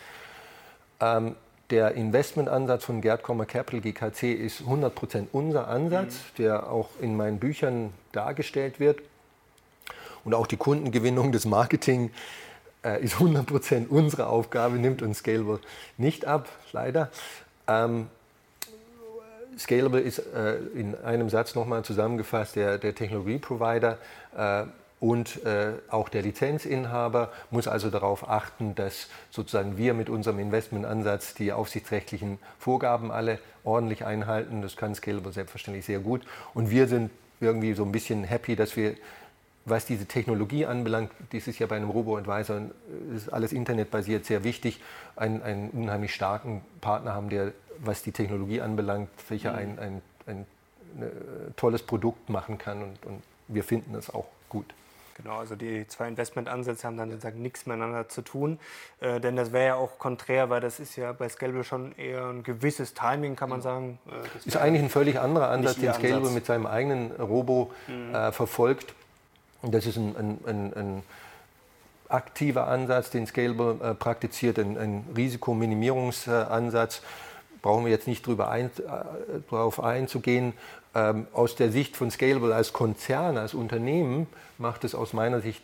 [1.00, 1.36] Ähm,
[1.70, 6.42] der Investmentansatz von Gerd Kommer Capital GKC ist 100% unser Ansatz, mhm.
[6.42, 8.98] der auch in meinen Büchern dargestellt wird.
[10.24, 12.10] Und auch die Kundengewinnung, das Marketing
[12.84, 15.60] äh, ist 100% unsere Aufgabe, nimmt uns Scalable
[15.98, 17.10] nicht ab, leider.
[17.66, 18.08] Ähm,
[19.58, 23.98] Scalable ist äh, in einem Satz nochmal zusammengefasst der, der Technologieprovider
[24.36, 24.64] äh,
[25.00, 31.34] und äh, auch der Lizenzinhaber muss also darauf achten, dass sozusagen wir mit unserem Investmentansatz
[31.34, 34.60] die aufsichtsrechtlichen Vorgaben alle ordentlich einhalten.
[34.60, 36.22] Das kann Scalable selbstverständlich sehr gut.
[36.52, 37.10] Und wir sind
[37.40, 38.94] irgendwie so ein bisschen happy, dass wir
[39.70, 44.44] was diese Technologie anbelangt, dies ist ja bei einem Robo-Advisor, äh, ist alles internetbasiert, sehr
[44.44, 44.80] wichtig,
[45.16, 47.52] einen, einen unheimlich starken Partner haben, der
[47.82, 49.58] was die Technologie anbelangt, sicher mhm.
[49.58, 50.46] ein, ein, ein,
[50.96, 51.06] ein, äh,
[51.56, 54.66] tolles Produkt machen kann und, und wir finden es auch gut.
[55.22, 58.58] Genau, also die zwei Investmentansätze haben dann sozusagen nichts miteinander zu tun,
[59.00, 62.26] äh, denn das wäre ja auch konträr, weil das ist ja bei Scalable schon eher
[62.26, 63.98] ein gewisses Timing, kann man sagen.
[64.06, 66.34] Äh, das ist eigentlich ein völlig anderer Ansatz, den Scalable Ansatz.
[66.34, 68.14] mit seinem eigenen Robo mhm.
[68.14, 68.94] äh, verfolgt.
[69.62, 71.02] Das ist ein, ein, ein, ein
[72.08, 77.02] aktiver Ansatz, den Scalable äh, praktiziert, ein, ein Risikominimierungsansatz
[77.62, 78.70] brauchen wir jetzt nicht drüber ein, äh,
[79.50, 80.54] darauf einzugehen.
[80.94, 84.26] Ähm, aus der Sicht von Scalable als Konzern, als Unternehmen
[84.58, 85.62] macht es aus meiner Sicht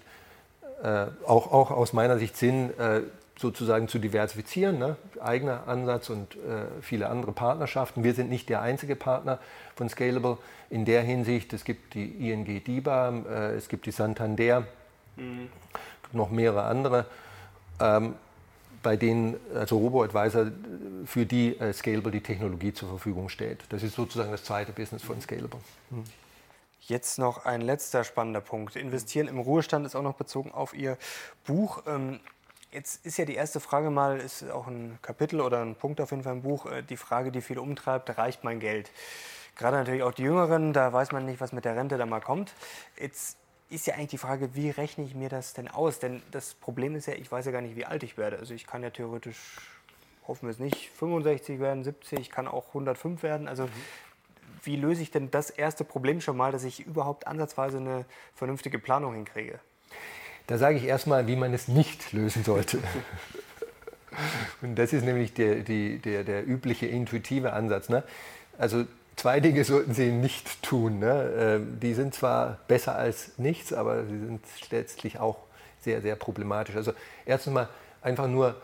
[0.83, 3.01] äh, auch, auch aus meiner Sicht Sinn, äh,
[3.39, 4.97] sozusagen zu diversifizieren, ne?
[5.21, 8.03] eigener Ansatz und äh, viele andere Partnerschaften.
[8.03, 9.39] Wir sind nicht der einzige Partner
[9.75, 10.39] von Scalable
[10.71, 11.53] in der Hinsicht.
[11.53, 14.67] Es gibt die ING DIBA, äh, es gibt die Santander,
[15.17, 15.49] mhm.
[16.13, 17.07] noch mehrere andere.
[17.79, 18.15] Ähm,
[18.83, 20.47] bei denen, also Robo-Advisor,
[21.07, 23.65] für die äh, Scalable die Technologie zur Verfügung stellt.
[23.71, 25.61] Das ist sozusagen das zweite Business von Scalable.
[25.91, 26.05] Hm.
[26.83, 28.77] Jetzt noch ein letzter spannender Punkt.
[28.77, 30.99] Investieren im Ruhestand ist auch noch bezogen auf Ihr
[31.45, 31.83] Buch.
[31.89, 32.21] Ähm,
[32.73, 36.11] jetzt ist ja die erste Frage mal, ist auch ein Kapitel oder ein Punkt auf
[36.11, 38.91] jeden Fall im Buch, äh, die Frage, die viele umtreibt, reicht mein Geld?
[39.57, 42.21] Gerade natürlich auch die Jüngeren, da weiß man nicht, was mit der Rente da mal
[42.21, 42.53] kommt.
[43.01, 43.39] Jetzt
[43.71, 45.99] ist ja eigentlich die Frage, wie rechne ich mir das denn aus?
[45.99, 48.39] Denn das Problem ist ja, ich weiß ja gar nicht, wie alt ich werde.
[48.39, 49.57] Also ich kann ja theoretisch,
[50.29, 53.49] hoffen wir es nicht, 65 werden, 70, ich kann auch 105 werden.
[53.49, 53.69] Also
[54.63, 58.05] wie löse ich denn das erste Problem schon mal, dass ich überhaupt ansatzweise eine
[58.35, 59.59] vernünftige Planung hinkriege?
[60.47, 62.79] Da sage ich erstmal, wie man es nicht lösen sollte.
[64.63, 67.89] Und das ist nämlich der, die, der, der übliche intuitive Ansatz.
[67.89, 68.03] Ne?
[68.59, 68.85] Also
[69.17, 70.99] zwei Dinge sollten Sie nicht tun.
[71.01, 71.33] Ne?
[71.39, 74.41] Ähm, die sind zwar besser als nichts, aber sie sind
[74.71, 75.39] letztlich auch
[75.81, 76.77] sehr, sehr problematisch.
[76.77, 76.93] Also
[77.27, 77.69] erstens mal
[78.03, 78.57] einfach nur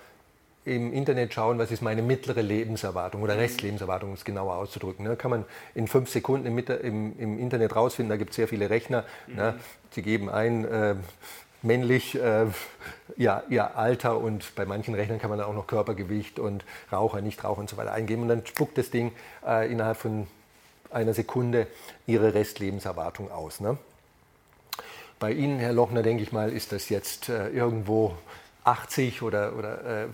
[0.65, 3.41] im Internet schauen, was ist meine mittlere Lebenserwartung oder mhm.
[3.41, 5.05] Restlebenserwartung, um es genauer auszudrücken.
[5.05, 5.17] Ne?
[5.17, 8.71] Kann man in fünf Sekunden im, im, im Internet rausfinden, da gibt es sehr viele
[8.71, 9.05] Rechner.
[9.27, 9.35] Mhm.
[9.35, 9.55] Ne?
[9.91, 10.95] Sie geben ein, äh,
[11.63, 12.47] männlich äh,
[13.17, 17.21] ja, ihr Alter und bei manchen Rechnern kann man dann auch noch Körpergewicht und Raucher,
[17.21, 19.13] Nichtraucher und so weiter eingeben und dann spuckt das Ding
[19.47, 20.27] äh, innerhalb von
[20.91, 21.67] einer Sekunde
[22.07, 23.61] ihre Restlebenserwartung aus.
[23.61, 23.79] Ne?
[25.19, 28.15] Bei Ihnen, Herr Lochner, denke ich mal, ist das jetzt äh, irgendwo
[28.65, 30.07] 80 oder, oder äh,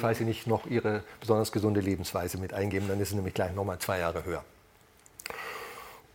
[0.00, 3.52] falls Sie nicht noch Ihre besonders gesunde Lebensweise mit eingeben, dann ist es nämlich gleich
[3.54, 4.44] nochmal zwei Jahre höher.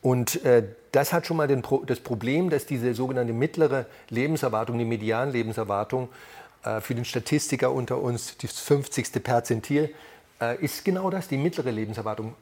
[0.01, 4.85] Und äh, das hat schon mal Pro das Problem, dass diese sogenannte mittlere Lebenserwartung, die
[4.85, 6.09] Medianlebenserwartung,
[6.63, 9.23] äh, für den Statistiker unter uns das 50.
[9.23, 9.93] Perzentil,
[10.41, 12.35] äh, ist genau das, die mittlere Lebenserwartung.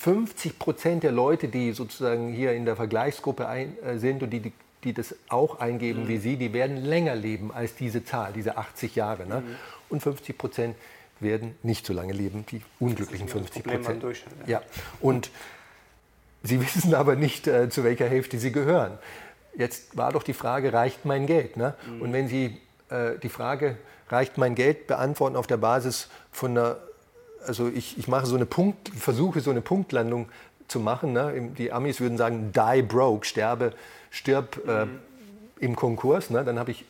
[0.00, 4.40] 50 Prozent der Leute, die sozusagen hier in der Vergleichsgruppe ein, äh, sind und die,
[4.40, 4.52] die,
[4.84, 6.08] die, das auch eingeben mhm.
[6.08, 9.26] wie Sie, die werden länger leben als diese Zahl, diese 80 Jahre.
[9.26, 9.40] Ne?
[9.40, 9.56] Mhm.
[9.88, 10.76] Und 50 Prozent
[11.20, 14.02] werden nicht so lange leben, die unglücklichen 50 Prozent.
[14.46, 14.58] Ja.
[14.58, 14.62] ja.
[15.00, 15.30] Und
[16.44, 18.98] Sie wissen aber nicht, äh, zu welcher Hälfte Sie gehören.
[19.56, 21.56] Jetzt war doch die Frage, reicht mein Geld?
[21.56, 21.74] Ne?
[21.88, 22.02] Mhm.
[22.02, 23.76] Und wenn Sie äh, die Frage,
[24.08, 26.76] reicht mein Geld, beantworten auf der Basis von einer
[27.46, 30.28] also ich, ich mache so eine Punkt, versuche so eine Punktlandung
[30.68, 31.12] zu machen.
[31.12, 31.50] Ne?
[31.56, 33.72] Die Amis würden sagen, die broke, sterbe,
[34.10, 34.98] stirb äh, mhm.
[35.60, 36.30] im Konkurs.
[36.30, 36.44] Ne?
[36.44, 36.84] Dann habe ich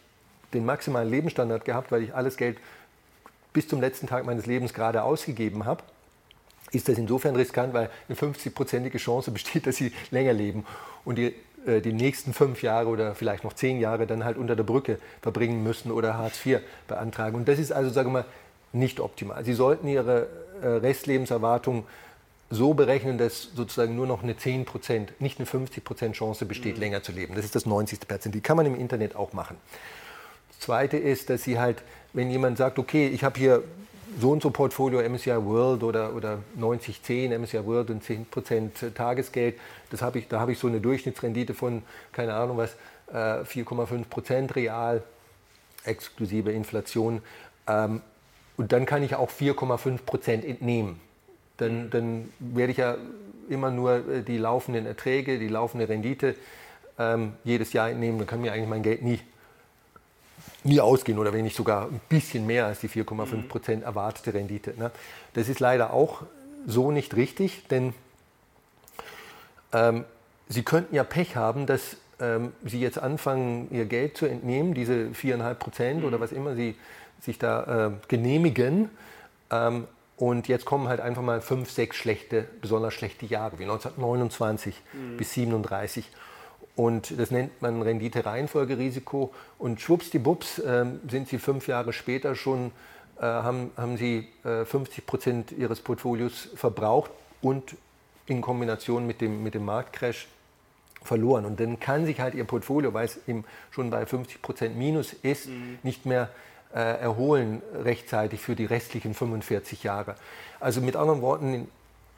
[0.52, 2.58] den maximalen Lebensstandard gehabt, weil ich alles Geld
[3.52, 5.82] bis zum letzten Tag meines Lebens gerade ausgegeben habe.
[6.74, 10.66] Ist das insofern riskant, weil eine 50-prozentige Chance besteht, dass sie länger leben
[11.04, 11.34] und die,
[11.66, 14.98] äh, die nächsten fünf Jahre oder vielleicht noch zehn Jahre dann halt unter der Brücke
[15.22, 17.36] verbringen müssen oder Hartz IV beantragen.
[17.36, 18.24] Und das ist also, sagen wir mal,
[18.72, 19.44] nicht optimal.
[19.44, 20.26] Sie sollten Ihre
[20.60, 21.86] äh, Restlebenserwartung
[22.50, 26.80] so berechnen, dass sozusagen nur noch eine 10% nicht eine 50% Chance besteht, mhm.
[26.80, 27.34] länger zu leben.
[27.34, 28.00] Das ist das 90.
[28.00, 28.34] Prozent.
[28.34, 29.56] Die kann man im Internet auch machen.
[30.58, 33.62] Zweite ist, dass Sie halt, wenn jemand sagt, okay, ich habe hier
[34.20, 39.58] so und so Portfolio MSCI World oder, oder 90-10 MSCI World und 10% Tagesgeld,
[39.90, 42.76] das hab ich, da habe ich so eine Durchschnittsrendite von, keine Ahnung was,
[43.12, 45.02] 4,5% äh, real,
[45.84, 47.22] exklusive Inflation.
[47.68, 48.00] Ähm,
[48.56, 51.00] und dann kann ich auch 4,5% entnehmen.
[51.56, 52.96] Dann, dann werde ich ja
[53.48, 56.34] immer nur äh, die laufenden Erträge, die laufende Rendite
[56.98, 58.18] ähm, jedes Jahr entnehmen.
[58.18, 59.20] Dann kann mir eigentlich mein Geld nie
[60.64, 63.48] nie ausgehen oder wenn nicht sogar ein bisschen mehr als die 4,5 mhm.
[63.48, 64.74] Prozent erwartete Rendite.
[64.76, 64.90] Ne?
[65.34, 66.22] Das ist leider auch
[66.66, 67.94] so nicht richtig, denn
[69.72, 70.04] ähm,
[70.48, 75.08] Sie könnten ja Pech haben, dass ähm, Sie jetzt anfangen, Ihr Geld zu entnehmen, diese
[75.08, 76.06] 4,5 Prozent mhm.
[76.06, 76.76] oder was immer Sie
[77.20, 78.90] sich da äh, genehmigen.
[79.50, 79.86] Ähm,
[80.16, 85.16] und jetzt kommen halt einfach mal fünf, sechs schlechte, besonders schlechte Jahre, wie 1929 mhm.
[85.16, 86.08] bis 37.
[86.76, 89.32] Und das nennt man Rendite-Reihenfolgerisiko.
[89.58, 92.72] Und schwuppsdiwupps äh, sind sie fünf Jahre später schon,
[93.18, 97.12] äh, haben, haben sie äh, 50 Prozent ihres Portfolios verbraucht
[97.42, 97.76] und
[98.26, 100.26] in Kombination mit dem, mit dem Marktcrash
[101.02, 101.44] verloren.
[101.44, 105.12] Und dann kann sich halt ihr Portfolio, weil es eben schon bei 50 Prozent Minus
[105.12, 105.78] ist, mhm.
[105.82, 106.30] nicht mehr
[106.74, 110.16] äh, erholen rechtzeitig für die restlichen 45 Jahre.
[110.58, 111.68] Also mit anderen Worten, in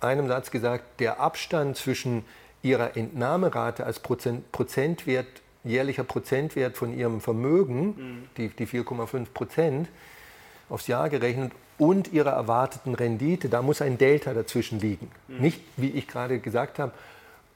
[0.00, 2.24] einem Satz gesagt, der Abstand zwischen
[2.66, 5.26] ihrer Entnahmerate als Prozent, Prozentwert,
[5.64, 8.28] jährlicher Prozentwert von ihrem Vermögen, mhm.
[8.36, 9.88] die, die 4,5 Prozent,
[10.68, 15.10] aufs Jahr gerechnet und ihrer erwarteten Rendite, da muss ein Delta dazwischen liegen.
[15.28, 15.40] Mhm.
[15.40, 16.92] Nicht, wie ich gerade gesagt habe,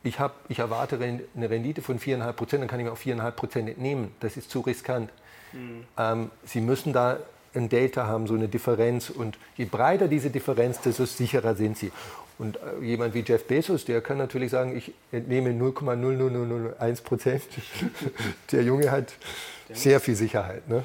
[0.03, 3.31] ich, hab, ich erwarte eine Rendite von 4,5 Prozent, dann kann ich mir auch 4,5
[3.33, 4.13] Prozent entnehmen.
[4.21, 5.11] Das ist zu riskant.
[5.53, 5.85] Mhm.
[5.99, 7.19] Ähm, Sie müssen da
[7.55, 9.11] ein Delta haben, so eine Differenz.
[9.11, 11.93] Und je breiter diese Differenz, desto sicherer sind Sie.
[12.41, 17.43] Und äh, jemand wie Jeff Bezos, der kann natürlich sagen, ich entnehme 0,00001 Prozent.
[18.53, 19.13] der Junge hat
[19.71, 20.67] sehr viel Sicherheit.
[20.67, 20.83] Ne?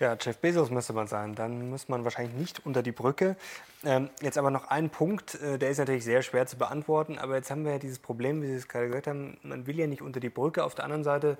[0.00, 1.34] Ja, Jeff Bezos müsste man sein.
[1.34, 3.36] Dann muss man wahrscheinlich nicht unter die Brücke.
[3.84, 7.18] Ähm, jetzt aber noch ein Punkt, äh, der ist natürlich sehr schwer zu beantworten.
[7.18, 9.78] Aber jetzt haben wir ja dieses Problem, wie Sie es gerade gehört haben, man will
[9.78, 10.64] ja nicht unter die Brücke.
[10.64, 11.36] Auf der anderen Seite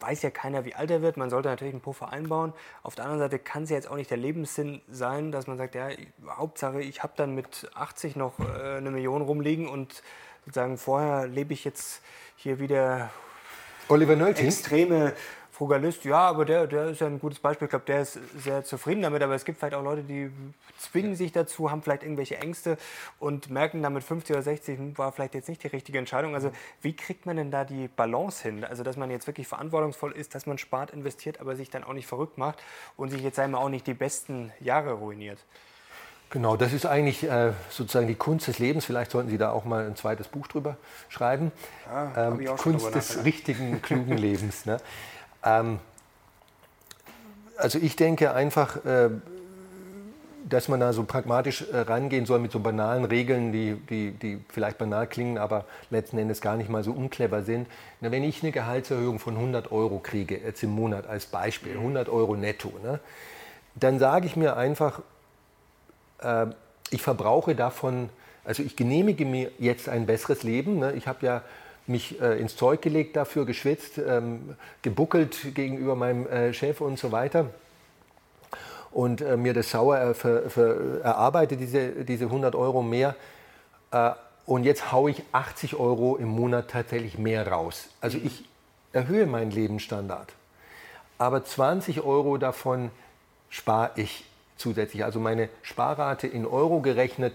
[0.00, 1.16] weiß ja keiner, wie alt er wird.
[1.16, 2.52] Man sollte natürlich einen Puffer einbauen.
[2.82, 5.58] Auf der anderen Seite kann es ja jetzt auch nicht der Lebenssinn sein, dass man
[5.58, 5.88] sagt, ja,
[6.28, 10.02] Hauptsache, ich habe dann mit 80 noch äh, eine Million rumliegen und
[10.44, 12.02] sozusagen vorher lebe ich jetzt
[12.36, 13.10] hier wieder
[13.88, 14.46] Oliver Neulting?
[14.46, 15.12] extreme
[15.58, 17.66] Frugalist, ja, aber der, der ist ja ein gutes Beispiel.
[17.66, 19.24] Ich glaube, der ist sehr zufrieden damit.
[19.24, 20.30] Aber es gibt vielleicht auch Leute, die
[20.78, 22.78] zwingen sich dazu, haben vielleicht irgendwelche Ängste
[23.18, 26.36] und merken dann mit 50 oder 60 hm, war vielleicht jetzt nicht die richtige Entscheidung.
[26.36, 28.62] Also wie kriegt man denn da die Balance hin?
[28.62, 31.92] Also dass man jetzt wirklich verantwortungsvoll ist, dass man spart, investiert, aber sich dann auch
[31.92, 32.62] nicht verrückt macht
[32.96, 35.44] und sich jetzt einmal auch nicht die besten Jahre ruiniert.
[36.30, 38.84] Genau, das ist eigentlich äh, sozusagen die Kunst des Lebens.
[38.84, 40.76] Vielleicht sollten Sie da auch mal ein zweites Buch drüber
[41.08, 41.50] schreiben.
[41.86, 44.66] Ja, ähm, Kunst des richtigen, klugen Lebens.
[44.66, 44.78] Ne?
[45.44, 45.78] Ähm,
[47.56, 49.10] also ich denke einfach, äh,
[50.48, 54.40] dass man da so pragmatisch äh, rangehen soll mit so banalen Regeln, die, die, die
[54.48, 57.66] vielleicht banal klingen, aber letzten Endes gar nicht mal so unclever sind.
[58.00, 62.08] Na, wenn ich eine Gehaltserhöhung von 100 Euro kriege, jetzt im Monat als Beispiel, 100
[62.08, 63.00] Euro netto, ne,
[63.74, 65.02] dann sage ich mir einfach,
[66.20, 66.46] äh,
[66.90, 68.08] ich verbrauche davon,
[68.44, 70.78] also ich genehmige mir jetzt ein besseres Leben.
[70.78, 70.92] Ne?
[70.92, 71.42] Ich habe ja
[71.88, 77.12] mich äh, ins Zeug gelegt dafür, geschwitzt, ähm, gebuckelt gegenüber meinem äh, Chef und so
[77.12, 77.46] weiter.
[78.90, 83.14] Und äh, mir das sauer äh, für, für, erarbeitet, diese, diese 100 Euro mehr.
[83.90, 84.10] Äh,
[84.46, 87.88] und jetzt haue ich 80 Euro im Monat tatsächlich mehr raus.
[88.00, 88.44] Also ich
[88.92, 90.32] erhöhe meinen Lebensstandard.
[91.18, 92.90] Aber 20 Euro davon
[93.50, 94.24] spare ich
[94.56, 95.04] zusätzlich.
[95.04, 97.34] Also meine Sparrate in Euro gerechnet,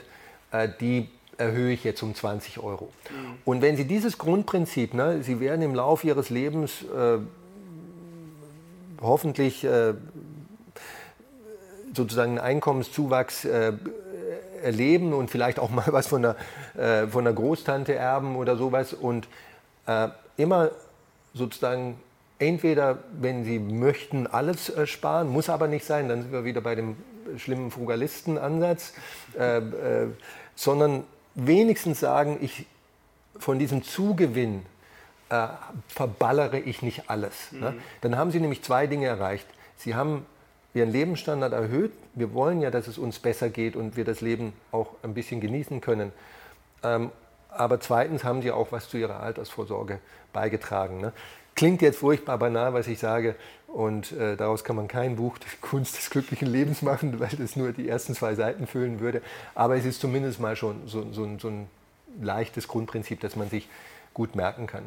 [0.51, 2.89] äh, die erhöhe ich jetzt um 20 Euro.
[3.09, 3.35] Mhm.
[3.45, 7.19] Und wenn Sie dieses Grundprinzip, ne, Sie werden im Laufe Ihres Lebens äh,
[9.01, 9.93] hoffentlich äh,
[11.95, 13.73] sozusagen einen Einkommenszuwachs äh,
[14.63, 16.35] erleben und vielleicht auch mal was von der,
[16.75, 19.27] äh, von der Großtante erben oder sowas und
[19.85, 20.71] äh, immer
[21.33, 21.99] sozusagen
[22.39, 26.61] entweder, wenn Sie möchten, alles äh, sparen, muss aber nicht sein, dann sind wir wieder
[26.61, 26.95] bei dem
[27.37, 28.93] schlimmen Frugalisten-Ansatz,
[30.55, 31.03] sondern
[31.35, 32.65] wenigstens sagen, ich
[33.39, 34.65] von diesem Zugewinn
[35.29, 35.47] äh,
[35.87, 37.51] verballere ich nicht alles.
[37.51, 37.57] Ne?
[37.57, 37.63] Mhm.
[37.63, 37.81] Ne?
[38.01, 39.47] Dann haben Sie nämlich zwei Dinge erreicht.
[39.77, 40.25] Sie haben
[40.73, 41.91] Ihren Lebensstandard erhöht.
[42.15, 45.39] Wir wollen ja, dass es uns besser geht und wir das Leben auch ein bisschen
[45.39, 46.11] genießen können.
[46.83, 47.11] Ähm,
[47.49, 49.99] aber zweitens haben Sie auch was zu Ihrer Altersvorsorge
[50.31, 51.01] beigetragen.
[51.01, 51.13] Ne?
[51.55, 53.35] Klingt jetzt furchtbar banal, was ich sage,
[53.73, 57.55] und äh, daraus kann man kein Buch die Kunst des glücklichen Lebens machen, weil das
[57.55, 59.21] nur die ersten zwei Seiten füllen würde.
[59.55, 61.67] Aber es ist zumindest mal schon so, so, so ein
[62.21, 63.67] leichtes Grundprinzip, das man sich
[64.13, 64.83] gut merken kann.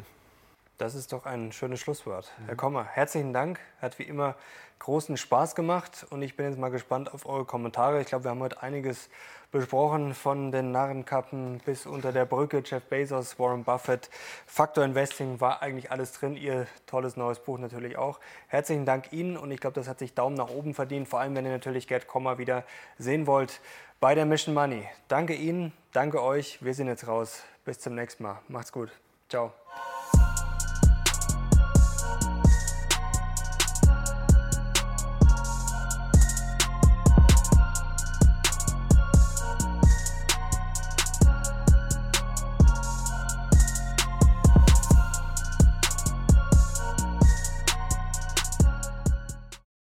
[0.77, 2.31] Das ist doch ein schönes Schlusswort.
[2.37, 2.45] Mhm.
[2.45, 3.59] Herr Kommer, herzlichen Dank.
[3.81, 4.35] Hat wie immer
[4.79, 7.99] großen Spaß gemacht und ich bin jetzt mal gespannt auf eure Kommentare.
[7.99, 9.09] Ich glaube, wir haben heute einiges
[9.51, 14.09] besprochen, von den Narrenkappen bis unter der Brücke, Jeff Bezos, Warren Buffett,
[14.45, 16.35] Faktor Investing war eigentlich alles drin.
[16.35, 18.19] Ihr tolles neues Buch natürlich auch.
[18.47, 21.35] Herzlichen Dank Ihnen und ich glaube, das hat sich Daumen nach oben verdient, vor allem
[21.35, 22.63] wenn ihr natürlich Gerd Kommer wieder
[22.99, 23.61] sehen wollt
[23.99, 24.87] bei der Mission Money.
[25.07, 27.43] Danke Ihnen, danke euch, wir sind jetzt raus.
[27.65, 28.39] Bis zum nächsten Mal.
[28.47, 28.91] Macht's gut.
[29.27, 29.51] Ciao.